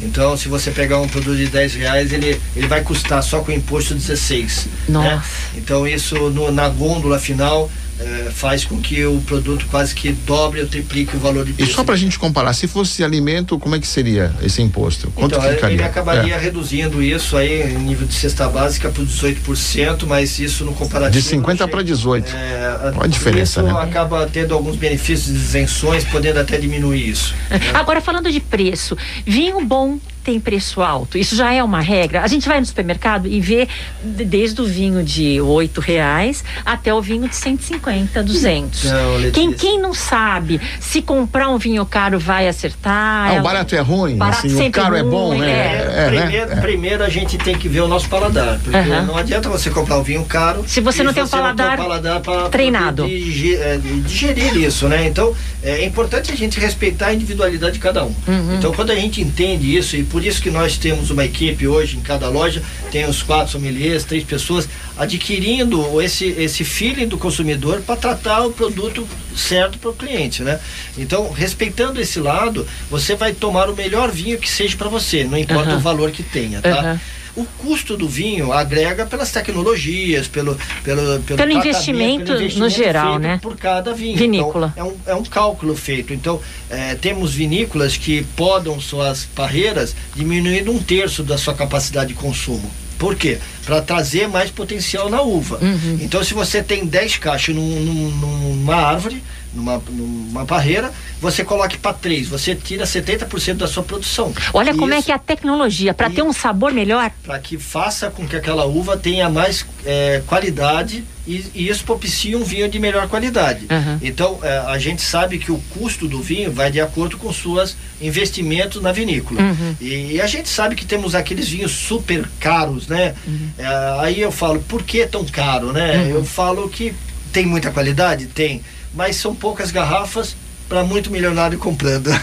Então, 0.00 0.36
se 0.36 0.46
você 0.48 0.70
pegar 0.70 1.00
um 1.00 1.08
produto 1.08 1.36
de 1.36 1.48
10 1.48 1.74
reais, 1.74 2.12
ele, 2.12 2.40
ele 2.54 2.66
vai 2.68 2.82
custar 2.82 3.20
só 3.20 3.40
com 3.40 3.50
imposto 3.50 3.94
16. 3.94 4.68
Nossa. 4.88 5.08
Né? 5.08 5.22
Então, 5.56 5.88
isso 5.88 6.14
no- 6.30 6.52
na 6.52 6.68
gôndola 6.68 7.18
final 7.18 7.68
eh, 8.00 8.30
faz 8.32 8.64
com 8.64 8.80
que 8.80 9.04
o 9.04 9.20
produto 9.22 9.66
quase 9.70 9.94
que 9.94 10.12
dobre 10.12 10.60
ou 10.60 10.66
triplique 10.66 11.16
o 11.16 11.18
valor 11.18 11.44
de 11.44 11.50
E 11.52 11.54
preço. 11.54 11.72
só 11.74 11.84
pra 11.84 11.96
gente 11.96 12.18
comparar, 12.18 12.52
se 12.52 12.66
fosse 12.68 13.02
alimento, 13.02 13.58
como 13.58 13.74
é 13.74 13.80
que 13.80 13.86
seria 13.86 14.32
esse 14.42 14.62
imposto? 14.62 15.10
Quanto 15.14 15.34
Então, 15.36 15.50
ficaria? 15.50 15.74
ele 15.76 15.82
acabaria 15.82 16.34
É. 16.34 16.38
reduzindo 16.38 17.02
isso 17.02 17.36
aí 17.36 17.62
em 17.72 17.78
nível 17.78 18.06
de 18.06 18.14
cesta 18.14 18.48
básica 18.48 18.88
para 18.90 19.02
18%, 19.02 20.06
mas 20.06 20.38
isso 20.38 20.64
no 20.64 20.72
comparativo. 20.74 21.22
De 21.22 21.28
50 21.28 21.64
não 21.64 21.68
para 21.70 21.80
chega- 21.80 21.88
18. 21.94 22.30
É, 22.34 22.90
Qual 22.92 23.04
a 23.04 23.06
diferença, 23.06 23.60
isso 23.60 23.72
né? 23.72 23.80
acaba 23.80 24.26
tendo 24.32 24.54
alguns 24.54 24.76
benefícios 24.76 25.32
de 25.34 25.40
isenções, 25.40 26.04
podendo 26.04 26.38
até 26.40 26.56
diminuir 26.58 27.08
isso. 27.08 27.34
Agora, 27.74 28.00
falando 28.00 28.30
de 28.30 28.40
preço, 28.40 28.96
vinho 29.26 29.60
bom 29.64 29.98
tem 30.28 30.38
preço 30.38 30.82
alto. 30.82 31.16
Isso 31.16 31.34
já 31.34 31.54
é 31.54 31.64
uma 31.64 31.80
regra. 31.80 32.20
A 32.22 32.26
gente 32.26 32.46
vai 32.46 32.60
no 32.60 32.66
supermercado 32.66 33.26
e 33.26 33.40
vê 33.40 33.66
de- 34.04 34.26
desde 34.26 34.60
o 34.60 34.64
vinho 34.66 35.02
de 35.02 35.40
oito 35.40 35.80
reais 35.80 36.44
até 36.66 36.92
o 36.92 37.00
vinho 37.00 37.26
de 37.26 37.34
150, 37.34 38.22
200. 38.22 38.84
Não, 38.84 39.30
quem, 39.32 39.54
quem 39.54 39.80
não 39.80 39.94
sabe 39.94 40.60
se 40.80 41.00
comprar 41.00 41.48
um 41.48 41.56
vinho 41.56 41.86
caro 41.86 42.18
vai 42.18 42.46
acertar? 42.46 42.92
Ah, 42.92 43.28
ela- 43.32 43.40
o 43.40 43.42
barato 43.42 43.74
é 43.74 43.80
ruim, 43.80 44.16
Barato 44.16 44.46
assim, 44.46 44.68
o 44.68 44.70
caro 44.70 44.96
é 44.96 45.02
bom, 45.02 45.28
ruim, 45.28 45.38
né? 45.38 45.50
é. 45.50 45.94
É, 46.08 46.10
né? 46.10 46.20
primeiro, 46.20 46.52
É. 46.52 46.56
primeiro 46.56 47.04
a 47.04 47.08
gente 47.08 47.38
tem 47.38 47.56
que 47.56 47.66
ver 47.68 47.80
o 47.80 47.88
nosso 47.88 48.06
paladar, 48.10 48.58
porque 48.62 48.76
não 49.06 49.16
adianta 49.16 49.48
você 49.48 49.70
comprar 49.70 49.98
um 49.98 50.02
vinho 50.02 50.24
caro 50.26 50.62
Se 50.66 50.82
você 50.82 51.02
não 51.02 51.14
tem 51.14 51.22
um 51.22 51.28
paladar 51.28 51.78
paladar 51.78 52.20
pra 52.20 52.50
treinado. 52.50 53.06
digi- 53.08 53.54
é, 53.56 53.78
digerir 54.04 54.56
isso, 54.58 54.88
né? 54.88 55.06
Então 55.06 55.34
é 55.62 55.86
importante 55.86 56.30
a 56.30 56.36
gente 56.36 56.60
respeitar 56.60 57.06
a 57.06 57.14
individualidade 57.14 57.72
de 57.74 57.78
cada 57.78 58.04
um. 58.04 58.14
Uhum. 58.26 58.56
Então 58.58 58.72
quando 58.74 58.90
a 58.90 58.94
gente 58.94 59.22
entende 59.22 59.74
isso 59.74 59.96
e 59.96 60.02
por 60.04 60.17
por 60.18 60.26
isso 60.26 60.42
que 60.42 60.50
nós 60.50 60.76
temos 60.76 61.10
uma 61.10 61.24
equipe 61.24 61.68
hoje 61.68 61.96
em 61.96 62.00
cada 62.00 62.28
loja, 62.28 62.60
tem 62.90 63.04
os 63.04 63.22
quatro 63.22 63.52
sommeliers, 63.52 64.02
três 64.02 64.24
pessoas 64.24 64.68
adquirindo 64.96 66.02
esse, 66.02 66.26
esse 66.30 66.64
feeling 66.64 67.06
do 67.06 67.16
consumidor 67.16 67.82
para 67.82 67.94
tratar 67.94 68.44
o 68.44 68.50
produto 68.50 69.06
certo 69.36 69.78
para 69.78 69.90
o 69.90 69.94
cliente, 69.94 70.42
né? 70.42 70.58
Então, 70.96 71.30
respeitando 71.30 72.00
esse 72.00 72.18
lado, 72.18 72.66
você 72.90 73.14
vai 73.14 73.32
tomar 73.32 73.70
o 73.70 73.76
melhor 73.76 74.10
vinho 74.10 74.38
que 74.38 74.50
seja 74.50 74.76
para 74.76 74.88
você, 74.88 75.22
não 75.22 75.38
importa 75.38 75.70
Aham. 75.70 75.78
o 75.78 75.80
valor 75.80 76.10
que 76.10 76.24
tenha, 76.24 76.60
tá? 76.60 76.80
Aham. 76.80 77.00
O 77.38 77.46
custo 77.58 77.96
do 77.96 78.08
vinho 78.08 78.52
agrega 78.52 79.06
pelas 79.06 79.30
tecnologias, 79.30 80.26
pelo 80.26 80.56
pelo 80.82 81.20
pelo, 81.20 81.36
tratamento, 81.36 81.58
investimento 81.68 82.32
no 82.58 82.68
geral, 82.68 83.18
né? 83.18 83.38
Por 83.42 83.56
cada 83.56 83.92
vinho. 83.94 84.16
Vinícola. 84.16 84.72
Então, 84.76 84.86
é 84.86 84.90
um, 84.90 84.96
é 85.12 85.14
um 85.14 85.22
cálculo 85.24 85.76
feito. 85.76 86.12
Então, 86.12 86.40
eh, 86.70 86.96
temos 87.00 87.32
vinícolas 87.34 87.96
que 87.96 88.22
podam 88.36 88.80
suas 88.80 89.26
barreiras 89.36 89.94
diminuindo 90.16 90.72
um 90.72 90.78
terço 90.82 91.22
da 91.22 91.38
sua 91.38 91.54
capacidade 91.54 92.08
de 92.08 92.14
consumo. 92.14 92.68
Por 92.98 93.14
quê? 93.14 93.38
Para 93.64 93.80
trazer 93.80 94.26
mais 94.28 94.50
potencial 94.50 95.08
na 95.08 95.22
uva. 95.22 95.58
Uhum. 95.62 95.98
Então, 96.00 96.24
se 96.24 96.34
você 96.34 96.60
tem 96.62 96.84
10 96.84 97.16
caixas 97.18 97.54
num- 97.54 97.80
num- 97.80 98.10
numa 98.10 98.74
árvore, 98.74 99.22
numa, 99.52 99.82
numa 99.90 100.44
barreira, 100.44 100.92
você 101.20 101.44
coloque 101.44 101.78
para 101.78 101.92
3, 101.92 102.28
você 102.28 102.54
tira 102.54 102.84
70% 102.84 103.54
da 103.54 103.66
sua 103.66 103.82
produção. 103.82 104.32
Olha 104.52 104.74
como 104.74 104.94
é 104.94 105.02
que 105.02 105.10
é 105.10 105.14
a 105.14 105.18
tecnologia, 105.18 105.94
para 105.94 106.10
ter 106.10 106.22
um 106.22 106.32
sabor 106.32 106.72
melhor. 106.72 107.10
para 107.24 107.38
que 107.38 107.58
faça 107.58 108.10
com 108.10 108.26
que 108.26 108.36
aquela 108.36 108.64
uva 108.66 108.96
tenha 108.96 109.28
mais 109.28 109.66
eh, 109.84 110.22
qualidade 110.26 111.04
e, 111.26 111.44
e 111.54 111.68
isso 111.68 111.84
propicia 111.84 112.38
um 112.38 112.44
vinho 112.44 112.68
de 112.68 112.78
melhor 112.78 113.08
qualidade. 113.08 113.66
Uhum. 113.70 113.98
Então 114.02 114.38
eh, 114.42 114.64
a 114.66 114.78
gente 114.78 115.02
sabe 115.02 115.38
que 115.38 115.52
o 115.52 115.58
custo 115.70 116.08
do 116.08 116.22
vinho 116.22 116.50
vai 116.52 116.70
de 116.70 116.80
acordo 116.80 117.18
com 117.18 117.32
suas 117.32 117.76
investimentos 118.00 118.80
na 118.80 118.92
vinícola. 118.92 119.40
Uhum. 119.40 119.76
E, 119.80 120.12
e 120.12 120.20
a 120.20 120.26
gente 120.26 120.48
sabe 120.48 120.74
que 120.74 120.86
temos 120.86 121.14
aqueles 121.14 121.48
vinhos 121.48 121.72
super 121.72 122.28
caros, 122.40 122.86
né? 122.88 123.14
Eh, 123.58 123.96
aí 124.00 124.20
eu 124.20 124.32
falo, 124.32 124.60
por 124.60 124.82
que 124.82 125.06
tão 125.06 125.24
caro, 125.24 125.72
né? 125.72 126.08
Eu 126.10 126.24
falo 126.24 126.68
que 126.68 126.94
tem 127.32 127.44
muita 127.44 127.70
qualidade, 127.70 128.26
tem, 128.26 128.62
mas 128.94 129.16
são 129.16 129.34
poucas 129.34 129.70
garrafas 129.70 130.34
para 130.68 130.84
muito 130.84 131.10
milionário 131.10 131.58
comprando. 131.58 132.10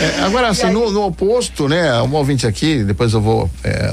É, 0.00 0.22
agora, 0.24 0.48
assim, 0.48 0.70
no, 0.70 0.90
no 0.90 1.04
oposto, 1.04 1.68
né? 1.68 1.92
Uma 2.00 2.18
ouvinte 2.18 2.46
aqui, 2.46 2.82
depois 2.84 3.12
eu 3.12 3.20
vou 3.20 3.50
é, 3.64 3.90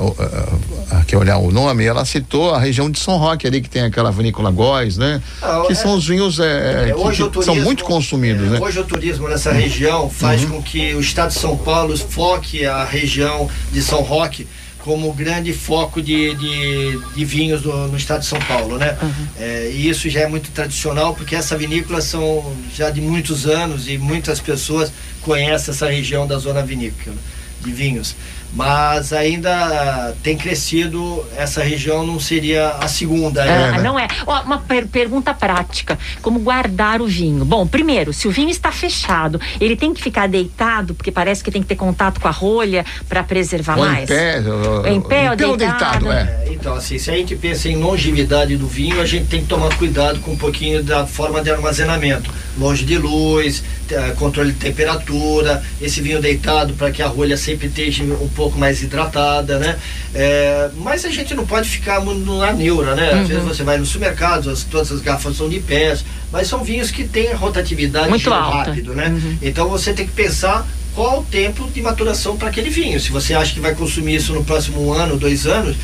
aqui 0.92 1.16
olhar 1.16 1.38
o 1.38 1.52
nome, 1.52 1.84
ela 1.86 2.06
citou 2.06 2.54
a 2.54 2.60
região 2.60 2.90
de 2.90 3.00
São 3.00 3.18
Roque 3.18 3.48
ali, 3.48 3.62
que 3.62 3.70
tem 3.70 3.82
aquela 3.84 4.12
vinícola 4.12 4.52
Góis, 4.52 4.96
né? 4.98 5.22
Ah, 5.42 5.64
que 5.66 5.74
é- 5.74 5.76
são 5.76 5.96
os 5.96 6.08
vinhos 6.08 6.40
é, 6.40 6.44
É, 6.44 6.86
que- 6.88 6.94
hoje 6.94 7.24
que, 7.24 7.30
turismo, 7.30 7.56
são 7.56 7.64
muito 7.64 7.84
consumidos, 7.84 8.46
é, 8.48 8.50
né? 8.52 8.60
Hoje 8.62 8.80
o 8.80 8.84
turismo 8.84 9.28
nessa 9.28 9.52
região 9.52 10.10
faz 10.10 10.44
Uhum. 10.44 10.50
com 10.50 10.62
que 10.64 10.94
o 10.96 11.00
estado 11.02 11.30
de 11.34 11.40
São 11.40 11.58
Paulo 11.58 11.98
foque 11.98 12.66
a 12.66 12.84
região 12.86 13.50
de 13.72 13.82
São 13.82 14.02
Roque 14.02 14.48
como 14.88 15.12
grande 15.12 15.52
foco 15.52 16.02
de, 16.02 16.34
de, 16.36 16.98
de 17.14 17.26
vinhos 17.26 17.62
do- 17.62 17.90
no 17.90 17.98
estado 17.98 18.22
de 18.22 18.26
São 18.28 18.40
Paulo, 18.40 18.78
né? 18.78 18.98
É, 19.38 19.70
e 19.74 19.90
isso 19.90 20.10
já 20.10 20.22
é 20.22 20.28
muito 20.28 20.50
tradicional 20.52 21.14
porque 21.14 21.36
essa 21.36 21.58
vinícola 21.58 22.00
são 22.00 22.56
já 22.74 22.90
de 22.90 23.02
muitos 23.02 23.46
anos 23.46 23.90
e 23.90 23.98
muitas 23.98 24.40
pessoas 24.40 24.90
conhecem 25.22 25.74
essa 25.74 25.90
região 25.90 26.26
da 26.26 26.38
zona 26.40 26.62
vinícola 26.64 27.18
de 27.60 27.72
vinhos. 27.74 28.16
Mas 28.54 29.14
ainda 29.14 30.16
tem 30.24 30.36
crescido, 30.38 31.24
essa 31.36 31.62
região 31.62 32.06
não 32.06 32.20
seria 32.20 32.70
a 32.70 32.88
segunda. 32.88 33.44
Ah, 33.44 33.72
né? 33.74 33.82
não 33.84 34.00
é. 34.00 34.08
Ó, 34.26 34.42
uma 34.44 34.58
per- 34.60 34.88
pergunta 34.88 35.34
prática: 35.34 36.00
como 36.22 36.40
guardar 36.40 37.02
o 37.02 37.08
vinho? 37.08 37.44
Bom, 37.46 37.68
primeiro, 37.68 38.14
se 38.14 38.28
o 38.28 38.32
vinho 38.32 38.50
está 38.50 38.72
fechado, 38.72 39.40
ele 39.60 39.76
tem 39.76 39.94
que 39.94 40.02
ficar 40.02 40.28
deitado, 40.28 40.96
porque 40.96 41.12
parece 41.12 41.44
que 41.44 41.52
tem 41.52 41.62
que 41.62 41.68
ter 41.68 41.76
contato 41.76 42.20
com 42.20 42.28
a 42.28 42.32
rolha 42.32 42.86
para 43.08 43.22
preservar 43.22 43.78
Ou 43.78 43.86
em 43.86 43.90
mais. 43.90 44.08
pé, 44.10 44.42
ou- 44.42 44.88
Em 44.88 45.02
pé 45.02 45.30
ou 45.30 45.36
deitado, 45.36 45.58
deitado? 45.58 46.12
é. 46.12 46.22
É, 46.48 46.54
Então, 46.54 46.74
assim, 46.76 46.98
se 46.98 47.12
a 47.12 47.16
gente 47.16 47.36
pensa 47.36 47.70
em 47.70 47.76
longevidade 47.76 48.56
do 48.58 48.66
vinho, 48.68 49.00
a 49.02 49.06
gente 49.06 49.28
tem 49.28 49.42
que 49.42 49.48
tomar 49.48 49.76
cuidado 49.78 50.20
com 50.22 50.32
um 50.32 50.38
pouquinho 50.38 50.82
da 50.84 51.06
forma 51.06 51.42
de 51.42 51.52
armazenamento. 51.52 52.32
Longe 52.58 52.84
de 52.86 52.98
luz, 52.98 53.64
eh, 53.90 54.14
controle 54.18 54.52
de 54.52 54.58
temperatura, 54.58 55.64
esse 55.82 56.02
vinho 56.02 56.20
deitado 56.20 56.74
para 56.74 56.90
que 56.92 57.02
a 57.04 57.08
rolha 57.08 57.38
sempre 57.38 57.68
esteja 57.68 58.04
um 58.04 58.28
pouco 58.30 58.58
mais 58.58 58.82
hidratada, 58.82 59.60
né? 59.60 59.78
É, 60.16 60.70
mas 60.78 61.06
a 61.06 61.10
gente 61.10 61.36
não 61.36 61.46
pode 61.46 61.70
ficar 61.70 62.00
muito 62.02 62.26
na 62.36 62.52
neura, 62.54 62.96
né? 62.96 63.14
Uhum. 63.14 63.22
Às 63.22 63.28
vezes 63.28 63.44
você 63.44 63.64
vai 63.64 63.78
no 63.78 63.86
supermercado, 63.86 64.50
as- 64.50 64.64
todas 64.64 64.92
as 64.92 65.02
garrafas 65.02 65.38
são 65.38 65.48
de 65.48 65.60
pés, 65.60 66.04
mas 66.32 66.48
são 66.48 66.64
vinhos 66.64 66.90
que 66.90 67.04
têm 67.04 67.34
rotatividade 67.34 68.10
Muito 68.10 68.34
alta. 68.34 68.70
rápido, 68.70 68.94
né? 68.96 69.08
Uhum. 69.10 69.38
Então 69.42 69.70
você 69.70 69.94
tem 69.94 70.06
que 70.08 70.14
pensar 70.14 70.68
qual 70.96 71.20
o 71.20 71.24
tempo 71.24 71.70
de 71.72 71.80
maturação 71.82 72.36
para 72.38 72.50
aquele 72.50 72.72
vinho. 72.72 73.00
Se 73.00 73.12
você 73.12 73.36
acha 73.36 73.54
que 73.54 73.60
vai 73.60 73.76
consumir 73.76 74.16
isso 74.16 74.34
no 74.34 74.44
próximo 74.44 74.92
ano, 74.92 75.16
dois 75.16 75.46
anos, 75.46 75.76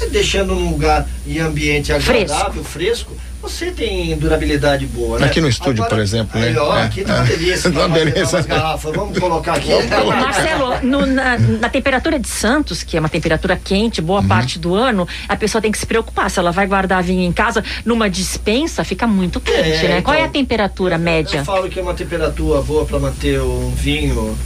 é 0.00 0.06
deixando 0.06 0.54
num 0.54 0.70
lugar 0.70 1.08
e 1.26 1.40
ambiente 1.40 1.92
agradável, 1.92 2.62
fresco, 2.64 3.12
você 3.42 3.70
tem 3.70 4.16
durabilidade 4.18 4.86
boa, 4.86 5.18
né? 5.18 5.26
Aqui 5.26 5.40
no 5.40 5.48
estúdio, 5.48 5.84
por 5.88 5.98
exemplo, 5.98 6.38
aí, 6.40 6.52
né? 6.52 6.60
Ó, 6.60 6.76
É, 6.76 6.82
aqui 6.82 7.02
tá 7.02 7.14
uma 7.16 7.24
é. 7.24 7.26
delícia. 7.36 7.70
Tá 7.70 7.86
uma 7.86 8.42
garrafas. 8.42 8.94
Vamos 8.94 9.18
colocar 9.18 9.54
aqui. 9.54 9.70
Marcelo, 10.06 10.80
no- 10.82 11.06
na, 11.06 11.38
na 11.38 11.68
temperatura 11.68 12.18
de 12.18 12.28
Santos, 12.28 12.82
que 12.82 12.96
é 12.96 13.00
uma 13.00 13.08
temperatura 13.08 13.56
quente, 13.62 14.00
Uhum. 14.00 14.06
boa 14.06 14.22
parte 14.22 14.58
do 14.58 14.74
ano, 14.74 15.06
a 15.28 15.36
pessoa 15.36 15.60
tem 15.62 15.72
que 15.72 15.78
se 15.78 15.86
preocupar. 15.86 16.30
Se 16.30 16.38
ela 16.38 16.52
vai 16.52 16.66
guardar 16.66 17.02
vinho 17.02 17.22
em 17.22 17.32
casa, 17.32 17.64
numa 17.84 18.08
dispensa, 18.10 18.84
fica 18.84 19.06
muito 19.06 19.40
quente, 19.40 19.58
É, 19.86 19.88
né? 19.88 20.02
Qual 20.02 20.14
é 20.14 20.18
a 20.18 20.22
então, 20.22 20.32
temperatura 20.32 20.98
média? 20.98 21.38
Eu 21.38 21.44
falo 21.44 21.68
que 21.68 21.78
é 21.78 21.82
uma 21.82 21.94
temperatura 21.94 22.60
boa 22.62 22.84
para 22.84 22.98
manter 22.98 23.40
um 23.40 23.70
vinho 23.74 24.36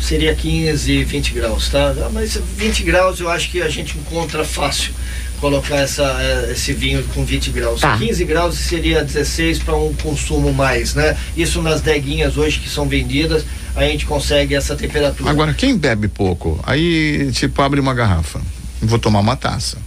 seria 0.00 0.32
15, 0.34 1.02
20 1.04 1.32
graus, 1.34 1.68
tá? 1.70 1.92
Mas 2.12 2.40
20 2.56 2.84
graus 2.84 3.18
eu 3.20 3.28
acho 3.28 3.50
que 3.50 3.60
a 3.60 3.68
gente 3.68 3.98
encontra 3.98 4.44
fácil 4.44 4.92
colocar 5.40 5.76
essa, 5.76 6.02
eh, 6.20 6.50
esse 6.52 6.72
vinho 6.72 7.02
com 7.14 7.24
20 7.24 7.50
graus. 7.50 7.80
Tá. 7.80 7.96
15 7.96 8.24
graus 8.24 8.54
seria 8.56 9.02
16 9.04 9.58
para 9.60 9.76
um 9.76 9.92
consumo 9.94 10.52
mais, 10.52 10.94
né? 10.94 11.16
Isso 11.36 11.62
nas 11.62 11.80
deguinhas 11.80 12.36
hoje 12.36 12.58
que 12.58 12.68
são 12.68 12.88
vendidas, 12.88 13.44
a 13.76 13.82
gente 13.84 14.04
consegue 14.06 14.54
essa 14.54 14.74
temperatura. 14.76 15.30
Agora, 15.30 15.54
quem 15.54 15.76
bebe 15.76 16.08
pouco, 16.08 16.58
aí, 16.64 17.30
tipo, 17.32 17.60
abre 17.62 17.80
uma 17.80 17.94
garrafa. 17.94 18.40
Vou 18.82 18.98
tomar 18.98 19.20
uma 19.20 19.36
taça. 19.36 19.78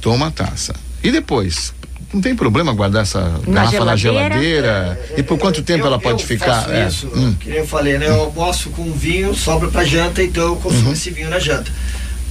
Toma 0.00 0.26
a 0.28 0.30
taça. 0.30 0.74
E 1.02 1.10
depois? 1.10 1.72
Não 2.12 2.20
tem 2.20 2.36
problema 2.36 2.72
guardar 2.72 3.02
essa 3.02 3.20
Na 3.46 3.62
garrafa 3.64 3.84
na 3.84 3.96
geladeira? 3.96 4.34
geladeira? 4.40 5.00
E 5.16 5.22
por 5.22 5.36
quanto 5.36 5.62
tempo 5.62 5.80
Eu- 5.82 5.86
ela 5.88 5.98
pode 5.98 6.22
eu 6.22 6.28
ficar? 6.28 6.62
Faço 6.62 6.70
É, 6.72 6.86
isso, 6.86 7.08
hum. 7.14 7.34
que 7.40 7.48
nem 7.48 7.58
eu 7.58 7.66
falei, 7.66 7.98
né? 7.98 8.06
Eu 8.08 8.20
almoço 8.20 8.70
com 8.70 8.92
vinho, 8.92 9.34
sobra 9.34 9.68
para 9.68 9.84
janta, 9.84 10.22
então 10.22 10.44
eu 10.44 10.56
consumo 10.56 10.86
Uhum. 10.86 10.92
esse 10.92 11.10
vinho 11.10 11.28
na 11.28 11.40
janta. 11.40 11.72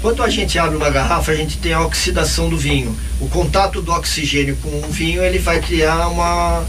Quando 0.03 0.21
a 0.21 0.29
gente 0.29 0.59
abre 0.59 0.75
uma 0.75 0.89
garrafa, 0.89 1.31
a 1.31 1.35
gente 1.35 1.57
tem 1.59 1.71
a 1.71 1.79
oxidação 1.79 2.49
do 2.49 2.57
vinho. 2.57 2.93
O 3.21 3.29
contato 3.29 3.81
do 3.81 3.89
oxigênio 3.89 4.57
com 4.57 4.67
o 4.67 4.91
vinho, 4.91 5.23
ele 5.23 5.39
vai 5.39 5.61
criar 5.61 6.09
uma 6.09 6.65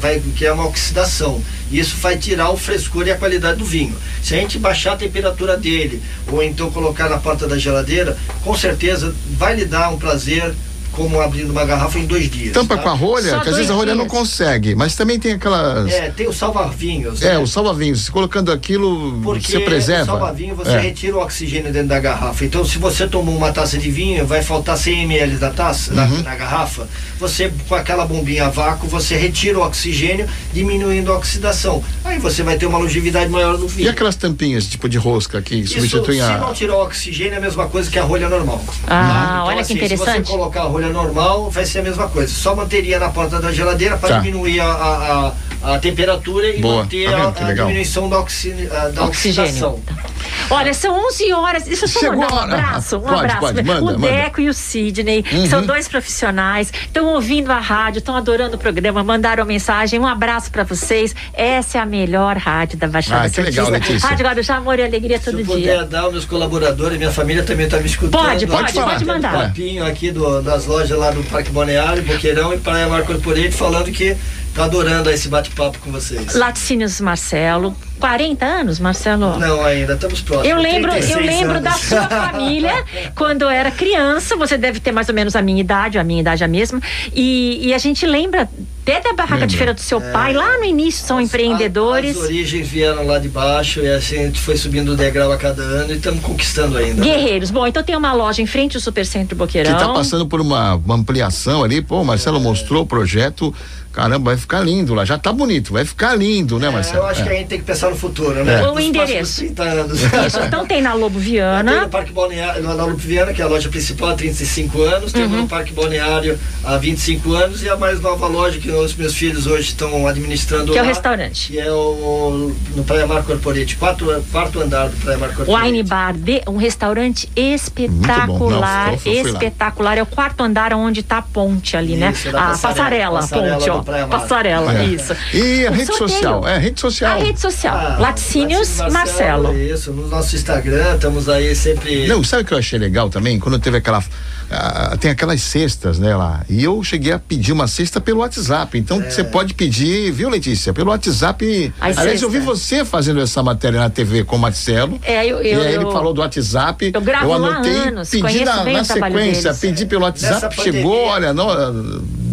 vai 0.00 0.18
criar 0.34 0.54
uma 0.54 0.66
oxidação. 0.66 1.42
Isso 1.70 1.98
vai 1.98 2.16
tirar 2.16 2.48
o 2.48 2.56
frescor 2.56 3.06
e 3.06 3.10
a 3.10 3.18
qualidade 3.18 3.58
do 3.58 3.66
vinho. 3.66 3.94
Se 4.22 4.34
a 4.34 4.38
gente 4.38 4.58
baixar 4.58 4.94
a 4.94 4.96
temperatura 4.96 5.58
dele, 5.58 6.02
ou 6.32 6.42
então 6.42 6.70
colocar 6.70 7.10
na 7.10 7.18
porta 7.18 7.46
da 7.46 7.58
geladeira, 7.58 8.16
com 8.42 8.56
certeza 8.56 9.14
vai 9.32 9.54
lhe 9.54 9.66
dar 9.66 9.90
um 9.90 9.98
prazer 9.98 10.54
como 10.98 11.20
abrindo 11.20 11.50
uma 11.52 11.64
garrafa 11.64 11.96
em 11.98 12.06
dois 12.06 12.28
dias. 12.28 12.52
Tampa 12.52 12.76
tá? 12.76 12.82
com 12.82 12.88
a 12.88 12.92
rolha, 12.92 13.30
Só 13.30 13.38
que 13.38 13.48
às 13.50 13.54
vezes 13.56 13.70
a 13.70 13.74
rolha 13.74 13.94
não 13.94 14.04
dias. 14.06 14.18
consegue, 14.18 14.74
mas 14.74 14.96
também 14.96 15.18
tem 15.20 15.34
aquelas. 15.34 15.88
É, 15.92 16.10
tem 16.10 16.26
o 16.26 16.32
salva-vinhos. 16.32 17.22
É, 17.22 17.34
né? 17.34 17.38
o 17.38 17.46
salva-vinhos. 17.46 18.00
Se 18.06 18.10
Colocando 18.10 18.50
aquilo, 18.50 19.20
Porque 19.22 19.52
você 19.52 19.60
preserva. 19.60 20.02
o 20.02 20.06
salva-vinho 20.18 20.56
você 20.56 20.72
É. 20.72 20.78
retira 20.80 21.16
o 21.16 21.20
oxigênio 21.22 21.72
dentro 21.72 21.88
da 21.88 22.00
garrafa. 22.00 22.44
Então, 22.44 22.64
se 22.64 22.78
você 22.78 23.06
tomou 23.06 23.36
uma 23.36 23.52
taça 23.52 23.78
de 23.78 23.90
vinho, 23.90 24.26
vai 24.26 24.42
faltar 24.42 24.76
100 24.76 25.04
ml 25.04 25.36
da 25.36 25.50
taça, 25.50 25.92
na, 25.94 26.04
Uhum. 26.04 26.22
na 26.22 26.34
garrafa. 26.34 26.88
Você, 27.20 27.52
com 27.68 27.74
aquela 27.76 28.04
bombinha 28.04 28.46
a 28.46 28.50
vácuo, 28.50 28.88
você 28.88 29.16
retira 29.16 29.58
o 29.58 29.62
oxigênio, 29.62 30.26
diminuindo 30.52 31.12
a 31.12 31.16
oxidação. 31.16 31.82
Aí 32.04 32.18
você 32.18 32.42
vai 32.42 32.56
ter 32.56 32.66
uma 32.66 32.78
longevidade 32.78 33.30
maior 33.30 33.56
no 33.56 33.68
vinho. 33.68 33.86
E 33.86 33.88
aquelas 33.88 34.16
tampinhas, 34.16 34.66
tipo 34.66 34.88
de 34.88 34.98
rosca, 34.98 35.40
que 35.40 35.54
Isso, 35.54 35.74
substituem 35.74 36.18
se 36.20 36.24
a. 36.24 36.38
não 36.38 36.52
tirar 36.52 36.74
o 36.74 36.82
oxigênio, 36.82 37.34
é 37.34 37.36
a 37.36 37.40
mesma 37.40 37.66
coisa 37.68 37.88
que 37.90 37.98
a 37.98 38.02
rolha 38.02 38.28
normal. 38.28 38.60
Ah, 38.86 39.42
olha 39.46 39.56
que 39.56 39.60
assim, 39.62 39.74
Se 39.74 39.78
interessante. 39.84 40.26
você 40.26 40.32
colocar 40.32 40.62
a 40.62 40.64
rolha 40.64 40.87
normal, 40.92 41.50
vai 41.50 41.64
ser 41.64 41.80
a 41.80 41.82
mesma 41.82 42.08
coisa. 42.08 42.32
Só 42.32 42.54
manteria 42.54 42.98
na 42.98 43.08
porta 43.10 43.40
da 43.40 43.52
geladeira 43.52 43.96
para 43.96 44.08
Tá. 44.08 44.18
diminuir 44.20 44.60
a, 44.60 44.66
a, 44.66 45.26
a, 45.28 45.32
a 45.62 45.78
temperatura 45.78 46.48
e 46.48 46.60
Boa, 46.60 46.82
manter 46.82 47.10
tá 47.10 47.16
a, 47.44 47.48
a 47.48 47.52
diminuição 47.54 48.08
da, 48.08 48.20
oxi, 48.20 48.50
da 48.94 49.04
oxidação. 49.04 49.74
Oxigênio. 49.74 50.08
Olha, 50.50 50.72
são 50.72 51.06
11 51.08 51.32
horas. 51.32 51.62
Deixa 51.64 51.84
eu 51.84 51.88
só 51.88 52.00
Chegou 52.00 52.20
mandar 52.20 52.34
um 52.34 52.38
abraço. 52.38 52.96
Um 52.96 53.00
Pode, 53.00 53.14
abraço. 53.16 53.40
pode, 53.40 53.62
manda, 53.62 53.80
o 53.80 53.84
manda. 53.86 53.96
Uhum. 53.98 54.02
Deco 54.02 54.40
e 54.40 54.48
o 54.48 54.54
Sidney, 54.54 55.22
que 55.22 55.48
são 55.48 55.64
dois 55.66 55.88
profissionais, 55.88 56.72
estão 56.72 57.06
ouvindo 57.06 57.50
a 57.50 57.58
rádio, 57.58 57.98
estão 57.98 58.16
adorando 58.16 58.56
o 58.56 58.58
programa, 58.58 59.02
mandaram 59.04 59.44
mensagem. 59.44 59.98
Um 59.98 60.06
abraço 60.06 60.50
pra 60.50 60.64
vocês. 60.64 61.14
Essa 61.34 61.78
é 61.78 61.80
a 61.80 61.86
melhor 61.86 62.36
rádio 62.36 62.78
da 62.78 62.86
Baixada 62.86 63.26
Ah, 63.26 63.30
que 63.30 63.40
legal. 63.40 63.68
Letícia. 63.68 64.08
Rádio 64.08 64.24
Guarujá, 64.26 64.56
amor 64.56 64.78
e 64.78 64.82
alegria 64.84 65.18
Se 65.18 65.24
todo 65.26 65.40
eu 65.40 65.44
dia. 65.44 65.54
puder 65.54 65.84
dar 65.84 66.00
aos 66.00 66.12
meus 66.12 66.24
colaboradores, 66.24 66.96
minha 66.98 67.10
família 67.12 67.42
também 67.42 67.66
está 67.66 67.78
me 67.78 67.86
escutando. 67.86 68.22
Pode, 68.22 68.46
pode, 68.46 68.72
pode 68.72 68.86
batendo 68.86 69.06
mandar. 69.06 69.32
papinho 69.32 69.84
aqui 69.84 70.10
do, 70.10 70.40
das 70.40 70.66
lojas 70.66 70.96
lá 70.98 71.10
do 71.10 71.22
Parque 71.24 71.50
Balneário, 71.50 72.02
Boqueirão 72.04 72.54
e 72.54 72.58
Praia 72.58 72.88
Mar 72.88 73.02
Corporate, 73.04 73.50
falando 73.50 73.90
que 73.90 74.16
tá 74.58 74.64
adorando 74.64 75.08
esse 75.08 75.28
bate-papo 75.28 75.78
com 75.78 75.92
vocês. 75.92 76.34
Laticínios 76.34 77.00
Marcelo, 77.00 77.74
40 78.00 78.44
anos, 78.44 78.80
Marcelo? 78.80 79.38
Não, 79.38 79.64
ainda 79.64 79.94
estamos 79.94 80.20
próximos. 80.20 80.50
Eu 80.50 80.60
lembro, 80.60 80.90
eu 80.90 81.00
36 81.00 81.26
lembro 81.26 81.60
da 81.60 81.72
sua 81.72 82.08
família 82.08 82.84
quando 83.14 83.42
eu 83.42 83.50
era 83.50 83.70
criança. 83.70 84.36
Você 84.36 84.58
deve 84.58 84.80
ter 84.80 84.90
mais 84.90 85.08
ou 85.08 85.14
menos 85.14 85.36
a 85.36 85.42
minha 85.42 85.60
idade, 85.60 85.96
a 85.96 86.02
minha 86.04 86.20
idade 86.20 86.42
é 86.42 86.46
a 86.46 86.48
mesma. 86.48 86.80
E, 87.14 87.68
e 87.68 87.74
a 87.74 87.78
gente 87.78 88.04
lembra 88.04 88.48
até 88.82 89.00
da 89.00 89.12
barraca 89.12 89.46
de 89.46 89.54
feira 89.56 89.74
do 89.74 89.80
seu 89.80 90.00
pai, 90.00 90.32
lá 90.32 90.56
no 90.58 90.64
início 90.64 91.06
são 91.06 91.20
empreendedores. 91.20 92.16
As, 92.16 92.22
as 92.22 92.28
origens 92.30 92.66
vieram 92.66 93.06
lá 93.06 93.18
de 93.18 93.28
baixo 93.28 93.80
e 93.80 93.88
assim 93.88 94.16
a 94.18 94.22
gente 94.26 94.40
foi 94.40 94.56
subindo 94.56 94.92
o 94.92 94.96
degrau 94.96 95.30
a 95.30 95.36
cada 95.36 95.62
ano 95.62 95.92
e 95.92 95.96
estamos 95.96 96.24
conquistando 96.24 96.78
ainda. 96.78 96.94
né? 96.94 97.02
Guerreiros. 97.02 97.50
Bom, 97.50 97.66
então 97.66 97.82
tem 97.82 97.94
uma 97.94 98.12
loja 98.14 98.40
em 98.40 98.46
frente 98.46 98.76
ao 98.76 98.80
Supercentro 98.80 99.28
Que 99.28 99.34
Boqueirão. 99.34 99.76
tá 99.76 99.92
passando 99.92 100.26
por 100.26 100.40
uma, 100.40 100.74
uma 100.76 100.94
ampliação 100.94 101.62
ali, 101.62 101.82
pô, 101.82 102.00
o 102.00 102.04
Marcelo 102.04 102.40
mostrou 102.40 102.82
o 102.84 102.86
projeto, 102.86 103.54
caramba, 103.98 104.30
vai 104.30 104.36
ficar 104.36 104.60
lindo 104.60 104.94
lá, 104.94 105.04
já 105.04 105.18
tá 105.18 105.32
bonito, 105.32 105.72
vai 105.72 105.84
ficar 105.84 106.14
lindo, 106.14 106.56
né, 106.60 106.68
É, 106.68 106.70
Marcelo? 106.70 106.98
eu 106.98 107.06
acho 107.06 107.22
que 107.24 107.28
a 107.28 107.32
É. 107.32 107.38
gente 107.38 107.48
tem 107.48 107.58
que 107.58 107.64
pensar 107.64 107.90
no 107.90 107.96
futuro, 107.96 108.44
né? 108.44 108.62
O 108.62 108.74
Nos 108.74 108.84
endereço. 108.84 109.16
próximos 109.16 109.36
30 109.36 109.62
anos. 109.64 110.00
Isso, 110.02 110.40
então 110.46 110.64
tem 110.68 110.80
na 110.80 110.94
Lobo 110.94 111.18
Tem 111.18 111.30
Viana. 111.30 111.80
no 111.82 111.88
Parque 111.88 112.12
Balneário, 112.12 112.62
na 112.62 112.84
Lupe 112.84 113.04
Viana, 113.06 113.32
que 113.34 113.42
é 113.42 113.44
a 113.44 113.48
loja 113.48 113.68
principal 113.68 114.10
há 114.10 114.14
35 114.14 114.82
anos, 114.82 115.12
temos 115.12 115.32
Uhum. 115.32 115.42
no 115.42 115.48
Parque 115.48 115.72
Balneário 115.72 116.38
há 116.64 116.76
25 116.76 117.32
anos 117.34 117.62
e 117.64 117.68
a 117.68 117.76
mais 117.76 118.00
nova 118.00 118.28
loja 118.28 118.58
que 118.60 118.70
os 118.70 118.94
meus 118.94 119.14
filhos 119.14 119.46
hoje 119.48 119.68
estão 119.70 120.06
administrando 120.06 120.70
Que 120.70 120.78
é 120.78 120.82
o 120.82 120.84
lá, 120.84 120.88
restaurante. 120.92 121.48
Que 121.52 121.58
é 121.58 121.72
o 121.72 122.54
no 122.76 122.84
Praia 122.84 123.06
Mar 123.06 123.24
Corporate, 123.24 123.76
quarto, 123.76 124.06
quarto 124.30 124.60
andar 124.60 124.88
do 124.90 124.96
Praia 124.98 125.18
Mar 125.18 125.34
Corporate. 125.34 125.64
Wine 125.66 125.82
Bar, 125.82 126.14
de, 126.16 126.40
um 126.46 126.56
restaurante 126.56 127.28
espetacular, 127.34 128.48
Não, 128.48 128.60
lá. 128.60 128.94
espetacular. 129.32 129.98
É 129.98 130.02
o 130.02 130.06
quarto 130.06 130.42
andar 130.42 130.72
onde 130.72 131.00
está 131.00 131.18
a 131.18 131.22
ponte 131.22 131.76
ali, 131.76 131.96
né? 131.96 132.10
Isso, 132.12 132.30
da 132.30 132.38
A 132.38 132.48
passarela, 132.50 133.20
passarela, 133.20 133.56
ponte, 133.56 133.70
ó. 133.70 133.82
Praia 133.88 134.06
Mar. 134.06 134.20
Passarela, 134.20 134.78
É. 134.78 134.84
isso. 134.84 135.16
E 135.32 135.66
a 135.66 135.70
rede 135.70 135.86
sorteio. 135.86 136.08
social? 136.10 136.46
É, 136.48 136.58
rede 136.58 136.78
social. 136.80 137.18
A 137.18 137.24
rede 137.24 137.40
social. 137.40 137.74
Ah, 137.76 137.96
Laticínios 137.98 138.76
Marcelo. 138.92 139.54
Isso, 139.58 139.92
no 139.92 140.06
nosso 140.08 140.36
Instagram, 140.36 140.94
estamos 140.94 141.26
aí 141.28 141.54
sempre. 141.56 142.06
Não, 142.06 142.22
sabe 142.22 142.42
o 142.42 142.44
que 142.46 142.52
eu 142.52 142.58
achei 142.58 142.78
legal 142.78 143.08
também? 143.08 143.38
Quando 143.38 143.58
teve 143.58 143.78
aquela. 143.78 144.04
ah, 144.50 144.96
tem 145.00 145.10
aquelas 145.10 145.40
cestas, 145.42 145.98
né, 145.98 146.14
lá. 146.16 146.42
E 146.48 146.62
eu 146.64 146.82
cheguei 146.84 147.12
a 147.12 147.18
pedir 147.18 147.52
uma 147.52 147.66
cesta 147.68 148.00
pelo 148.00 148.20
WhatsApp. 148.20 148.78
Então 148.78 149.00
É. 149.00 149.08
você 149.10 149.22
pode 149.24 149.52
pedir, 149.54 150.10
viu, 150.10 150.28
Letícia? 150.28 150.72
Pelo 150.72 150.90
WhatsApp. 150.90 151.72
As 151.80 151.98
Aliás, 151.98 152.20
eu 152.22 152.30
vi 152.30 152.38
você 152.40 152.84
fazendo 152.84 153.20
essa 153.20 153.42
matéria 153.42 153.78
na 153.80 153.90
TV 153.90 154.24
com 154.24 154.36
o 154.36 154.38
Marcelo. 154.38 154.98
É, 155.02 155.26
eu- 155.26 155.42
e 155.42 155.50
eu- 155.50 155.60
aí 155.62 155.74
ele 155.74 155.84
eu- 155.84 155.92
falou 155.92 156.12
do 156.14 156.20
WhatsApp. 156.22 156.90
eu 156.94 157.00
gravo 157.00 157.28
lá 157.36 157.48
há 157.48 157.50
anotei, 157.56 157.72
anos, 157.76 158.08
pedi 158.10 158.44
na, 158.44 158.64
bem 158.64 158.76
na 158.76 158.84
sequência, 158.84 159.42
deles. 159.52 159.58
pedi 159.58 159.86
pelo 159.86 160.02
WhatsApp, 160.02 160.34
Nessa 160.56 160.62
chegou, 160.62 160.92
pandemia- 160.92 161.12
olha, 161.12 161.32
não, 161.34 161.48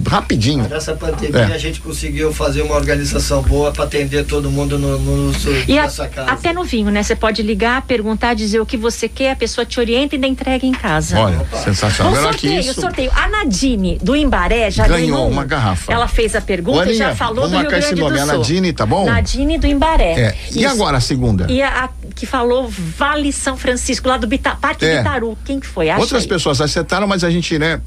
rapidinho. 0.05 0.67
Nessa 0.67 0.93
pandemia 0.93 1.41
É. 1.41 1.53
a 1.53 1.57
gente 1.57 1.79
conseguiu 1.81 2.33
fazer 2.33 2.61
uma 2.61 2.75
organização 2.75 3.41
boa 3.41 3.71
para 3.71 3.83
atender 3.85 4.25
todo 4.25 4.49
mundo 4.51 4.77
no, 4.79 4.97
no, 4.99 5.31
no 5.31 5.33
E 5.67 5.77
a- 5.77 5.83
casa. 5.83 6.09
até 6.27 6.53
no 6.53 6.63
vinho, 6.63 6.89
né? 6.89 7.03
Você 7.03 7.15
pode 7.15 7.41
ligar, 7.41 7.81
perguntar, 7.83 8.33
dizer 8.33 8.59
o 8.59 8.65
que 8.65 8.77
você 8.77 9.07
quer, 9.07 9.31
a 9.31 9.35
pessoa 9.35 9.65
te 9.65 9.79
orienta 9.79 10.15
e 10.15 10.17
ainda 10.17 10.27
entrega 10.27 10.65
em 10.65 10.71
casa. 10.71 11.19
Olha, 11.19 11.37
Bom, 11.49 11.57
sensacional. 11.63 12.13
Que 12.13 12.21
sorteio, 12.47 12.59
isso. 12.59 12.81
sorteio. 12.81 13.11
A 13.15 13.27
Nadine 13.27 13.97
do 14.01 14.15
Embaré 14.15 14.69
já 14.71 14.87
Ganhou 14.87 15.17
ganhou 15.17 15.29
uma 15.29 15.43
um. 15.43 15.47
garrafa. 15.47 15.91
Ela 15.91 16.07
fez 16.07 16.35
a 16.35 16.41
pergunta 16.41 16.87
Ô, 16.87 16.91
e 16.91 16.93
já 16.95 17.15
falou 17.15 17.47
vamos 17.49 17.63
do 17.65 17.69
Rio 17.69 17.77
esse 17.79 17.95
nome, 17.95 18.15
do 18.17 18.21
a 18.23 18.25
Sul. 18.25 18.37
Nadine, 18.37 18.73
tá 18.73 18.85
bom? 18.85 19.05
Nadine 19.05 19.57
do 19.57 19.67
Embaré. 19.67 20.11
É. 20.19 20.35
E 20.51 20.59
Isso. 20.63 20.67
agora 20.73 20.97
a 20.97 21.01
segunda? 21.01 21.45
E 21.49 21.61
a, 21.61 21.85
a 21.85 21.89
que 22.15 22.25
falou 22.25 22.69
Vale 22.69 23.33
São 23.33 23.57
Francisco, 23.57 24.07
lá 24.07 24.17
do 24.17 24.25
Bita, 24.27 24.55
Parque 24.55 24.85
É. 24.85 24.99
Bitaru. 24.99 25.37
Quem 25.43 25.59
que 25.59 25.67
foi? 25.67 25.89
Acha 25.89 25.99
Outras 26.01 26.23
aí. 26.23 26.29
pessoas 26.29 26.61
acertaram, 26.61 27.05
mas 27.07 27.23
a 27.23 27.29
gente, 27.29 27.59
né? 27.59 27.81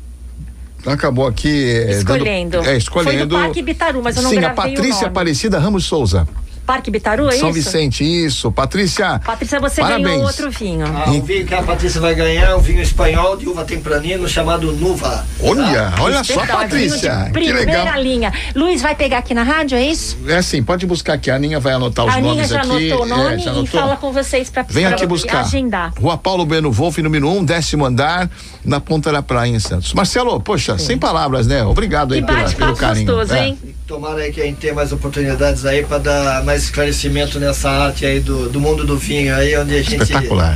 Acabou 0.93 1.27
aqui. 1.27 1.71
é, 1.71 1.91
Escolhendo. 1.93 2.59
Dando, 2.59 2.69
é, 2.69 2.77
escolhendo. 2.77 3.19
Foi 3.19 3.27
do 3.27 3.35
Parque 3.37 3.63
Bitaru, 3.63 4.03
mas 4.03 4.17
eu 4.17 4.23
não 4.23 4.31
Sim, 4.31 4.39
a 4.39 4.51
Patrícia. 4.51 5.07
Aparecida 5.07 5.59
Ramos 5.59 5.85
Souza. 5.85 6.27
Parque 6.69 6.91
Bitaru, 6.91 7.29
é 7.29 7.33
São 7.33 7.49
isso? 7.49 7.55
Vicente, 7.63 8.05
isso. 8.05 8.53
Patrícia. 8.53 9.19
Patrícia, 9.25 9.59
você 9.59 9.81
Parabéns. 9.81 10.07
ganhou 10.07 10.25
outro 10.27 10.51
vinho. 10.51 10.85
Ah, 10.87 11.11
o 11.11 11.23
vinho 11.23 11.47
que 11.47 11.55
a 11.55 11.63
Patrícia 11.63 11.99
vai 11.99 12.15
ganhar 12.15 12.51
é 12.51 12.55
um 12.55 12.61
vinho 12.61 12.83
espanhol 12.83 13.39
de 13.39 13.49
uva 13.49 13.65
tempranino 13.65 14.29
chamado 14.29 14.71
Nuva. 14.73 15.25
Olha, 15.43 15.95
olha 15.99 16.23
só, 16.23 16.45
Patrícia. 16.47 17.23
Que 17.29 17.33
Primeira 17.33 17.65
legal. 17.85 18.03
linha. 18.03 18.33
Luiz 18.55 18.83
vai 18.83 18.95
pegar 18.95 19.17
aqui 19.19 19.33
na 19.33 19.45
rádio, 19.45 19.79
é 19.79 19.83
isso? 19.83 20.19
É 20.27 20.37
assim, 20.37 20.63
pode 20.63 20.85
buscar 20.85 21.15
aqui. 21.15 21.31
A 21.31 21.37
Aninha 21.37 21.59
vai 21.59 21.73
anotar 21.73 22.05
os 22.05 22.13
a 22.13 22.19
Aninha 22.19 22.35
nomes 22.35 22.51
já 22.51 22.61
aqui. 22.61 22.93
anotou 22.93 23.03
o 23.03 23.09
nome 23.09 23.35
É, 23.35 23.39
já 23.39 23.45
e 23.51 23.55
anotou? 23.55 23.81
fala 23.81 23.97
com 23.97 24.13
vocês 24.13 24.51
para 24.51 24.63
Vem 24.65 24.85
aqui 24.85 25.07
buscar. 25.07 25.41
agendar. 25.41 25.95
Rua 25.99 26.19
Paulo 26.19 26.45
Bueno 26.45 26.71
Wolf, 26.71 26.99
número 26.99 27.29
1, 27.31 27.39
um, 27.39 27.45
décimo 27.47 27.87
andar, 27.87 28.29
na 28.63 28.79
Ponta 28.79 29.11
da 29.11 29.23
Praia, 29.23 29.49
em 29.51 29.59
Santos. 29.59 29.95
Marcelo, 29.95 30.39
poxa, 30.39 30.77
sem 30.77 30.99
palavras, 30.99 31.47
né? 31.47 31.65
Obrigado 31.65 32.13
aí 32.13 32.23
pela, 32.23 32.45
pelo 32.51 32.77
carinho. 32.77 33.07
gostoso, 33.07 33.33
É. 33.35 33.47
hein? 33.49 33.59
Tomara 33.89 34.21
aí 34.21 34.31
que 34.31 34.39
a 34.39 34.45
gente 34.45 34.59
tenha 34.59 34.75
mais 34.75 34.93
oportunidades 34.93 35.65
aí 35.65 35.83
para 35.83 35.97
dar 35.97 36.45
mais 36.45 36.65
esclarecimento 36.65 37.41
nessa 37.41 37.71
arte 37.71 38.05
aí 38.05 38.21
do, 38.21 38.47
do 38.51 38.61
mundo 38.61 38.85
do 38.85 38.99
vinho 38.99 39.35
aí, 39.35 39.57
onde 39.57 39.75
a 39.75 39.83
gente 39.83 40.13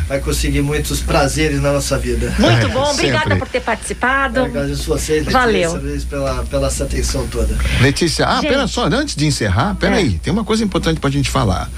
vai 0.07 0.21
conseguir 0.21 0.61
muitos 0.61 1.01
prazeres 1.01 1.59
na 1.63 1.73
nossa 1.73 1.99
vida. 1.99 2.31
Muito 2.39 2.67
É, 2.67 2.69
bom, 2.69 2.83
obrigada 2.91 3.23
sempre. 3.23 3.39
por 3.39 3.49
ter 3.49 3.61
participado. 3.63 4.41
Eu 4.41 4.45
agradeço 4.45 4.83
vocês, 4.87 5.21
Letícia, 5.21 5.41
Valeu. 5.41 5.81
Pela, 6.11 6.45
pela 6.45 6.67
essa 6.67 6.85
atenção 6.85 7.27
toda. 7.27 7.57
Letícia, 7.81 8.27
ah, 8.27 8.35
Gente. 8.43 8.51
pera 8.51 8.67
só, 8.67 8.85
antes 8.85 9.17
de 9.17 9.25
encerrar, 9.25 9.77
pera 9.77 9.97
É. 9.97 10.01
aí, 10.01 10.19
tem 10.19 10.31
uma 10.31 10.45
coisa 10.45 10.63
importante 10.63 11.01
pra 11.01 11.09
gente 11.09 11.31
falar. 11.31 11.71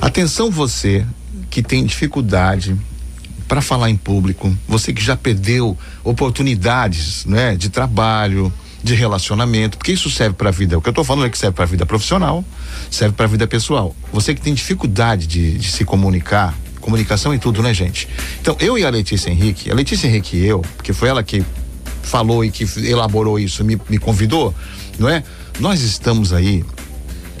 Atenção 0.00 0.50
você 0.50 1.06
que 1.48 1.62
tem 1.62 1.86
dificuldade 1.86 2.74
para 3.46 3.62
falar 3.62 3.90
em 3.90 3.96
público, 3.96 4.52
você 4.66 4.92
que 4.92 5.00
já 5.00 5.16
perdeu 5.16 5.78
oportunidades, 6.02 7.24
né, 7.26 7.54
de 7.54 7.70
trabalho, 7.70 8.52
de 8.86 8.94
relacionamento, 8.94 9.76
porque 9.76 9.92
isso 9.92 10.08
serve 10.08 10.34
para 10.34 10.48
a 10.48 10.52
vida. 10.52 10.78
O 10.78 10.82
que 10.82 10.88
eu 10.88 10.92
tô 10.92 11.04
falando 11.04 11.26
é 11.26 11.30
que 11.30 11.36
serve 11.36 11.54
para 11.54 11.64
a 11.64 11.66
vida 11.66 11.84
profissional, 11.84 12.44
serve 12.90 13.14
para 13.14 13.26
a 13.26 13.28
vida 13.28 13.46
pessoal. 13.46 13.94
Você 14.12 14.34
que 14.34 14.40
tem 14.40 14.54
dificuldade 14.54 15.26
de, 15.26 15.58
de 15.58 15.70
se 15.70 15.84
comunicar, 15.84 16.54
comunicação 16.80 17.34
e 17.34 17.38
tudo, 17.38 17.62
né, 17.62 17.74
gente? 17.74 18.08
Então, 18.40 18.56
eu 18.60 18.78
e 18.78 18.84
a 18.84 18.90
Letícia 18.90 19.28
Henrique, 19.28 19.70
a 19.70 19.74
Letícia 19.74 20.06
Henrique 20.06 20.36
e 20.36 20.46
eu, 20.46 20.60
porque 20.76 20.92
foi 20.92 21.08
ela 21.08 21.22
que 21.22 21.44
falou 22.02 22.44
e 22.44 22.50
que 22.50 22.64
elaborou 22.88 23.38
isso, 23.38 23.64
me, 23.64 23.78
me 23.88 23.98
convidou, 23.98 24.54
não 24.98 25.08
é? 25.08 25.24
Nós 25.58 25.82
estamos 25.82 26.32
aí 26.32 26.64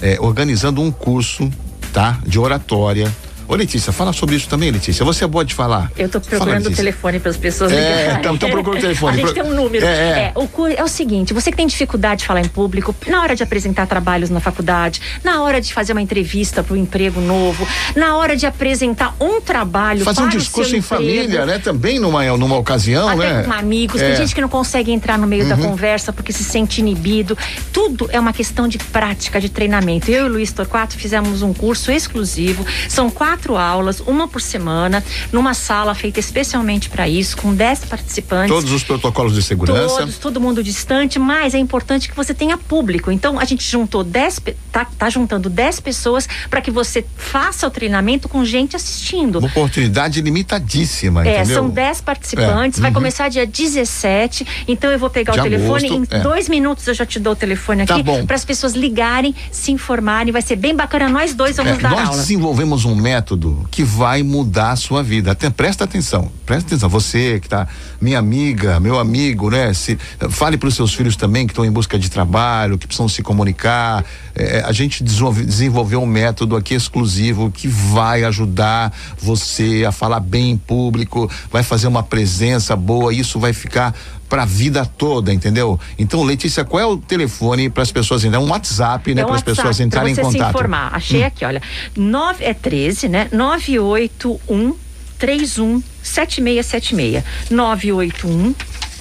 é, 0.02 0.18
organizando 0.20 0.82
um 0.82 0.90
curso, 0.90 1.50
tá? 1.92 2.20
De 2.26 2.38
oratória. 2.38 3.10
Ô 3.48 3.54
Letícia, 3.54 3.92
fala 3.92 4.12
sobre 4.12 4.34
isso 4.34 4.48
também, 4.48 4.70
Letícia. 4.70 5.04
Você 5.04 5.24
é 5.24 5.26
boa 5.26 5.44
de 5.44 5.54
falar. 5.54 5.90
Eu 5.96 6.08
tô 6.08 6.20
Fala, 6.20 6.30
procurando 6.30 6.60
o 6.62 6.64
Letícia. 6.64 6.76
telefone 6.84 7.20
para 7.20 7.30
as 7.30 7.36
pessoas 7.36 7.70
É, 7.72 7.76
ligarem. 7.76 8.18
então- 8.20 8.34
então 8.34 8.50
procura 8.50 8.76
o 8.78 8.80
telefone. 8.80 9.12
A 9.12 9.16
gente 9.16 9.32
Pro- 9.34 9.34
tem 9.34 9.52
um 9.52 9.54
número. 9.54 9.86
É, 9.86 9.88
é. 9.88 10.32
o, 10.34 10.48
cu- 10.48 10.66
é 10.66 10.82
o 10.82 10.88
seguinte, 10.88 11.32
você 11.32 11.50
que 11.52 11.56
tem 11.56 11.66
dificuldade 11.66 12.22
de 12.22 12.26
falar 12.26 12.40
em 12.40 12.48
público, 12.48 12.94
na 13.06 13.22
hora 13.22 13.36
de 13.36 13.42
apresentar 13.44 13.86
trabalhos 13.86 14.30
na 14.30 14.40
faculdade, 14.40 15.00
na 15.22 15.42
hora 15.42 15.60
de 15.60 15.72
fazer 15.72 15.92
uma 15.92 16.02
entrevista 16.02 16.62
para 16.62 16.74
um 16.74 16.76
emprego 16.76 17.20
novo, 17.20 17.66
na 17.94 18.16
hora 18.16 18.34
de 18.36 18.46
apresentar 18.46 19.14
um 19.20 19.40
trabalho 19.40 20.04
Fazer 20.04 20.22
um 20.22 20.26
o 20.26 20.28
discurso 20.28 20.74
em 20.74 20.78
emprego, 20.80 21.02
família, 21.04 21.46
né? 21.46 21.58
Também 21.60 22.00
numa, 22.00 22.24
numa 22.36 22.56
ocasião, 22.56 23.08
até 23.08 23.32
né? 23.32 23.42
com 23.44 23.52
amigos, 23.52 24.00
É. 24.02 24.08
tem 24.08 24.16
gente 24.16 24.34
que 24.34 24.40
não 24.40 24.48
consegue 24.48 24.90
entrar 24.90 25.16
no 25.18 25.26
meio 25.26 25.48
da 25.48 25.56
conversa 25.56 26.12
porque 26.12 26.32
se 26.32 26.42
sente 26.42 26.80
inibido. 26.80 27.38
Tudo 27.72 28.08
é 28.10 28.18
uma 28.18 28.32
questão 28.32 28.66
de 28.66 28.78
prática, 28.78 29.40
de 29.40 29.48
treinamento. 29.48 30.10
Eu 30.10 30.24
e 30.24 30.28
o 30.28 30.32
Luiz 30.32 30.50
Torquato 30.52 30.94
fizemos 30.96 31.42
um 31.42 31.52
curso 31.54 31.92
exclusivo. 31.92 32.66
São 32.88 33.08
quatro 33.08 33.35
aulas, 33.56 34.00
uma 34.00 34.26
por 34.28 34.40
semana, 34.40 35.02
numa 35.32 35.52
sala 35.54 35.94
feita 35.94 36.18
especialmente 36.20 36.88
para 36.88 37.08
isso, 37.08 37.36
com 37.36 37.54
dez 37.54 37.80
participantes. 37.84 38.54
Todos 38.54 38.72
os 38.72 38.82
protocolos 38.84 39.34
de 39.34 39.42
segurança. 39.42 39.98
Todos, 39.98 40.18
todo 40.18 40.40
mundo 40.40 40.62
distante, 40.62 41.18
mas 41.18 41.54
é 41.54 41.58
importante 41.58 42.08
que 42.08 42.16
você 42.16 42.32
tenha 42.32 42.56
público. 42.56 43.10
Então 43.12 43.38
a 43.38 43.44
gente 43.44 43.68
juntou 43.68 44.02
10, 44.02 44.38
pe- 44.38 44.56
tá, 44.72 44.86
tá 44.98 45.10
juntando 45.10 45.48
10 45.50 45.80
pessoas 45.80 46.28
para 46.48 46.60
que 46.60 46.70
você 46.70 47.04
faça 47.16 47.66
o 47.66 47.70
treinamento 47.70 48.28
com 48.28 48.44
gente 48.44 48.76
assistindo. 48.76 49.38
Uma 49.38 49.48
oportunidade 49.48 50.20
limitadíssima, 50.20 51.26
É, 51.26 51.38
entendeu? 51.40 51.56
são 51.56 51.68
10 51.68 52.00
participantes, 52.00 52.78
É, 52.78 52.82
vai 52.82 52.90
uhum. 52.90 52.94
começar 52.94 53.28
dia 53.28 53.46
17. 53.46 54.46
Então 54.68 54.90
eu 54.90 54.98
vou 54.98 55.10
pegar 55.10 55.32
De 55.34 55.40
o 55.40 55.42
telefone. 55.42 55.86
agosto, 55.86 56.14
em 56.14 56.16
é. 56.16 56.20
dois 56.20 56.48
minutos 56.48 56.86
eu 56.86 56.94
já 56.94 57.04
te 57.04 57.18
dou 57.18 57.32
o 57.32 57.36
telefone 57.36 57.84
Tá 57.86 57.94
aqui 57.94 58.02
bom. 58.02 58.24
para 58.24 58.36
as 58.36 58.44
pessoas 58.44 58.74
ligarem, 58.74 59.34
se 59.50 59.72
informarem. 59.72 60.32
Vai 60.32 60.42
ser 60.42 60.56
bem 60.56 60.74
bacana. 60.74 61.08
Nós 61.08 61.34
dois 61.34 61.56
vamos 61.56 61.72
É, 61.78 61.82
dar 61.82 61.90
nós 61.90 62.08
aula. 62.08 62.16
desenvolvemos 62.20 62.84
um 62.84 62.94
método 62.94 63.25
que 63.70 63.82
vai 63.82 64.22
mudar 64.22 64.72
a 64.72 64.76
sua 64.76 65.02
vida. 65.02 65.32
Até 65.32 65.48
presta 65.48 65.84
atenção, 65.84 66.30
presta 66.44 66.68
atenção. 66.68 66.88
Você 66.88 67.40
que 67.40 67.48
tá, 67.48 67.66
minha 68.00 68.18
amiga, 68.18 68.78
meu 68.80 68.98
amigo, 68.98 69.50
né? 69.50 69.72
Se, 69.72 69.98
fale 70.30 70.56
para 70.56 70.68
os 70.68 70.74
seus 70.74 70.94
filhos 70.94 71.16
também 71.16 71.46
que 71.46 71.52
estão 71.52 71.64
em 71.64 71.70
busca 71.70 71.98
de 71.98 72.10
trabalho, 72.10 72.76
que 72.78 72.86
precisam 72.86 73.08
se 73.08 73.22
comunicar. 73.22 74.04
É, 74.34 74.62
a 74.66 74.72
gente 74.72 75.02
desenvolve- 75.02 75.44
desenvolveu 75.44 76.02
um 76.02 76.06
método 76.06 76.56
aqui 76.56 76.74
exclusivo 76.74 77.50
que 77.50 77.68
vai 77.68 78.24
ajudar 78.24 78.92
você 79.18 79.84
a 79.86 79.92
falar 79.92 80.20
bem 80.20 80.50
em 80.50 80.56
público, 80.56 81.30
vai 81.50 81.62
fazer 81.62 81.86
uma 81.86 82.02
presença 82.02 82.76
boa. 82.76 83.12
Isso 83.14 83.38
vai 83.40 83.52
ficar 83.52 83.94
para 84.28 84.42
a 84.42 84.46
vida 84.46 84.84
toda, 84.84 85.32
entendeu? 85.32 85.78
Então, 85.98 86.22
Letícia, 86.24 86.64
qual 86.64 86.80
é 86.82 86.86
o 86.86 86.96
telefone 86.96 87.70
para 87.70 87.82
as 87.84 87.92
pessoas 87.92 88.24
entrarem? 88.24 88.46
Um 88.46 88.50
WhatsApp, 88.50 89.14
né? 89.14 89.22
É 89.22 89.24
um 89.24 89.28
Para 89.28 89.36
as 89.36 89.42
pessoas 89.42 89.78
entrarem 89.80 90.12
em 90.12 90.14
você 90.16 90.22
contato. 90.22 90.38
Hum. 90.40 90.42
se 90.42 90.48
informar. 90.50 90.90
Achei 90.92 91.22
aqui, 91.24 91.44
olha. 91.44 91.62
Nove, 91.96 92.44
é 92.44 92.52
13, 92.52 93.08
né? 93.08 93.28
981 93.32 94.74
31 95.18 95.82
7676. 96.02 97.24
981 97.50 98.54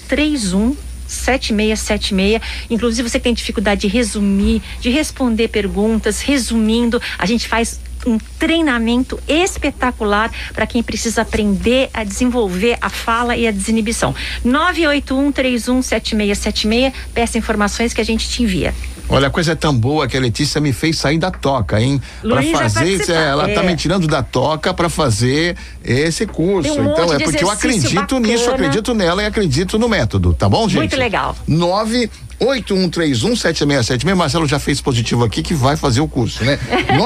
31 0.08 0.76
7676. 1.08 2.42
Inclusive, 2.70 3.10
você 3.10 3.20
que 3.20 3.24
tem 3.24 3.34
dificuldade 3.34 3.82
de 3.82 3.88
resumir, 3.88 4.62
de 4.80 4.90
responder 4.90 5.48
perguntas, 5.48 6.22
resumindo, 6.22 7.02
a 7.18 7.26
gente 7.26 7.48
faz 7.48 7.80
um 8.06 8.18
treinamento 8.40 9.20
espetacular 9.28 10.32
para 10.54 10.68
quem 10.68 10.84
precisa 10.84 11.22
aprender 11.24 11.90
a 11.94 12.04
desenvolver 12.04 12.78
a 12.82 12.90
fala 12.90 13.36
e 13.36 13.48
a 13.48 13.52
desinibição. 13.52 14.14
981 14.44 15.32
317676, 15.32 16.94
peça 17.14 17.38
informações 17.38 17.94
que 17.94 18.02
a 18.02 18.06
gente 18.06 18.30
te 18.30 18.44
envia. 18.44 18.74
Olha, 19.08 19.28
a 19.28 19.30
coisa 19.30 19.52
é 19.52 19.56
tão 19.56 19.76
boa 19.76 20.08
que 20.08 20.18
a 20.18 20.20
Letícia 20.20 20.60
me 20.60 20.74
fez 20.74 20.98
sair 20.98 21.18
da 21.18 21.32
toca, 21.32 21.80
hein? 21.80 22.02
Para 22.22 22.42
fazer, 22.44 23.10
ela 23.10 23.46
tá 23.46 23.52
é. 23.52 23.54
tá 23.54 23.64
me 23.64 23.76
tirando 23.76 24.08
da 24.08 24.24
toca 24.24 24.74
para 24.74 24.90
fazer 24.90 25.56
esse 25.84 26.26
curso. 26.26 26.74
Um 26.74 26.92
então 26.92 27.14
é 27.14 27.20
porque 27.20 27.44
eu 27.44 27.50
acredito 27.50 27.96
bacana. 27.96 28.28
nisso, 28.28 28.50
acredito 28.50 28.94
nela 28.94 29.24
e 29.24 29.26
acredito 29.26 29.78
no 29.78 29.88
método, 29.88 30.34
tá 30.34 30.50
bom, 30.50 30.68
gente? 30.68 30.80
Muito 30.80 30.98
legal. 30.98 31.36
9 31.48 32.10
81317676. 32.40 34.16
Marcelo 34.16 34.48
já 34.48 34.60
fez 34.60 34.80
positivo 34.82 35.24
aqui 35.24 35.42
que 35.42 35.54
vai 35.54 35.78
fazer 35.78 36.02
o 36.02 36.08
curso, 36.08 36.44
né? 36.44 36.60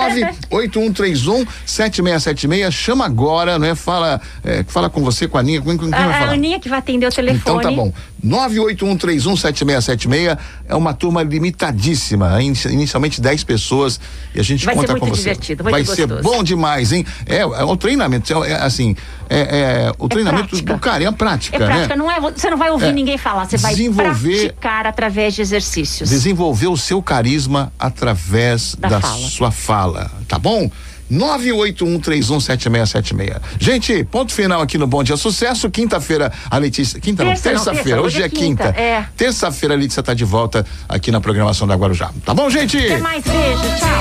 981317676. 0.49 2.71
Chama 2.71 3.05
agora, 3.05 3.59
né? 3.59 3.75
Fala, 3.75 4.19
é, 4.43 4.63
fala 4.67 4.89
com 4.89 5.03
você, 5.03 5.27
com 5.27 5.37
a 5.37 5.41
Aninha. 5.41 5.61
Com, 5.61 5.77
com 5.77 5.89
quem 5.89 5.93
a, 5.93 6.07
vai 6.07 6.19
falar? 6.19 6.31
A 6.31 6.33
Aninha 6.33 6.59
que 6.59 6.69
vai 6.69 6.79
atender 6.79 7.07
o 7.07 7.11
telefone. 7.11 7.39
Então 7.39 7.59
tá 7.59 7.71
bom. 7.71 7.93
981317676 8.25 10.37
é 10.67 10.75
uma 10.75 10.93
turma 10.93 11.23
limitadíssima. 11.23 12.41
Inicialmente 12.41 13.21
10 13.21 13.43
pessoas 13.43 13.99
e 14.33 14.39
a 14.39 14.43
gente 14.43 14.65
vai 14.65 14.75
conta 14.75 14.99
com 14.99 15.07
você. 15.07 15.29
Divertido, 15.29 15.63
vai 15.63 15.85
ser 15.85 16.07
bom 16.21 16.43
demais, 16.43 16.91
hein? 16.91 17.05
É, 17.25 17.37
é 17.37 17.45
o 17.45 17.77
treinamento, 17.77 18.43
é, 18.43 18.51
é 18.51 18.55
assim, 18.55 18.95
é, 19.29 19.39
é 19.39 19.91
o 19.97 20.05
é 20.05 20.09
treinamento 20.09 20.49
prática. 20.49 20.73
do 20.73 20.79
cara, 20.79 21.03
é 21.03 21.07
a 21.07 21.11
prática. 21.11 21.55
É 21.55 21.59
prática, 21.59 21.89
né? 21.89 21.95
não 21.95 22.11
é, 22.11 22.19
você 22.19 22.49
não 22.49 22.57
vai 22.57 22.71
ouvir 22.71 22.87
é. 22.87 22.91
ninguém 22.91 23.17
falar, 23.17 23.45
você 23.45 23.57
vai 23.57 23.75
praticar 23.75 24.85
através 24.85 25.33
de 25.33 25.41
exercícios. 25.41 26.09
Desenvolver 26.09 26.67
o 26.67 26.77
seu 26.77 27.01
carisma 27.01 27.71
através 27.79 28.75
da, 28.75 28.89
da 28.89 29.01
fala. 29.01 29.29
sua 29.29 29.51
fala, 29.51 30.11
tá 30.27 30.37
bom? 30.37 30.69
981317676. 31.11 33.41
Gente, 33.59 34.03
ponto 34.05 34.33
final 34.33 34.61
aqui 34.61 34.77
no 34.77 34.87
Bom 34.87 35.03
Dia 35.03 35.17
Sucesso. 35.17 35.69
Quinta-feira, 35.69 36.31
a 36.49 36.57
Letícia. 36.57 36.99
Quinta 36.99 37.23
não, 37.23 37.35
terça-feira. 37.35 38.01
Hoje, 38.01 38.17
hoje, 38.17 38.23
é 38.23 38.29
quinta. 38.29 38.67
quinta. 38.67 38.79
É. 38.79 39.05
Terça-feira, 39.15 39.75
a 39.75 39.77
Letícia 39.77 40.03
tá 40.03 40.13
de 40.13 40.25
volta 40.25 40.65
aqui 40.87 41.11
na 41.11 41.21
programação 41.21 41.67
da 41.67 41.75
Guarujá. 41.75 42.11
Tá 42.25 42.33
bom, 42.33 42.49
gente? 42.49 42.77
Até 42.77 42.97
mais, 42.97 43.23
beijo, 43.23 43.61
tchau. 43.77 43.99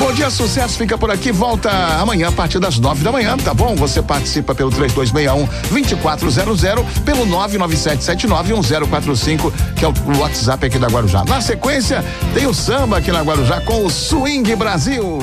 Bom 0.00 0.12
dia, 0.14 0.30
sucesso. 0.30 0.78
Fica 0.78 0.96
por 0.96 1.10
aqui. 1.10 1.30
Volta 1.30 1.70
amanhã 2.00 2.28
a 2.28 2.32
partir 2.32 2.58
das 2.58 2.78
nove 2.78 3.04
da 3.04 3.12
manhã, 3.12 3.36
tá 3.36 3.52
bom? 3.52 3.76
Você 3.76 4.00
participa 4.00 4.54
pelo 4.54 4.70
3261 4.70 5.46
2400, 5.68 6.62
pelo 7.04 7.26
997791045, 7.26 9.52
que 9.76 9.84
é 9.84 9.88
o 9.88 9.92
WhatsApp 10.18 10.66
aqui 10.66 10.78
da 10.78 10.88
Guarujá. 10.88 11.22
Na 11.28 11.42
sequência, 11.42 12.02
tem 12.32 12.46
o 12.46 12.54
samba 12.54 12.96
aqui 12.96 13.12
na 13.12 13.20
Guarujá 13.20 13.60
com 13.60 13.84
o 13.84 13.90
Swing 13.90 14.56
Brasil. 14.56 15.18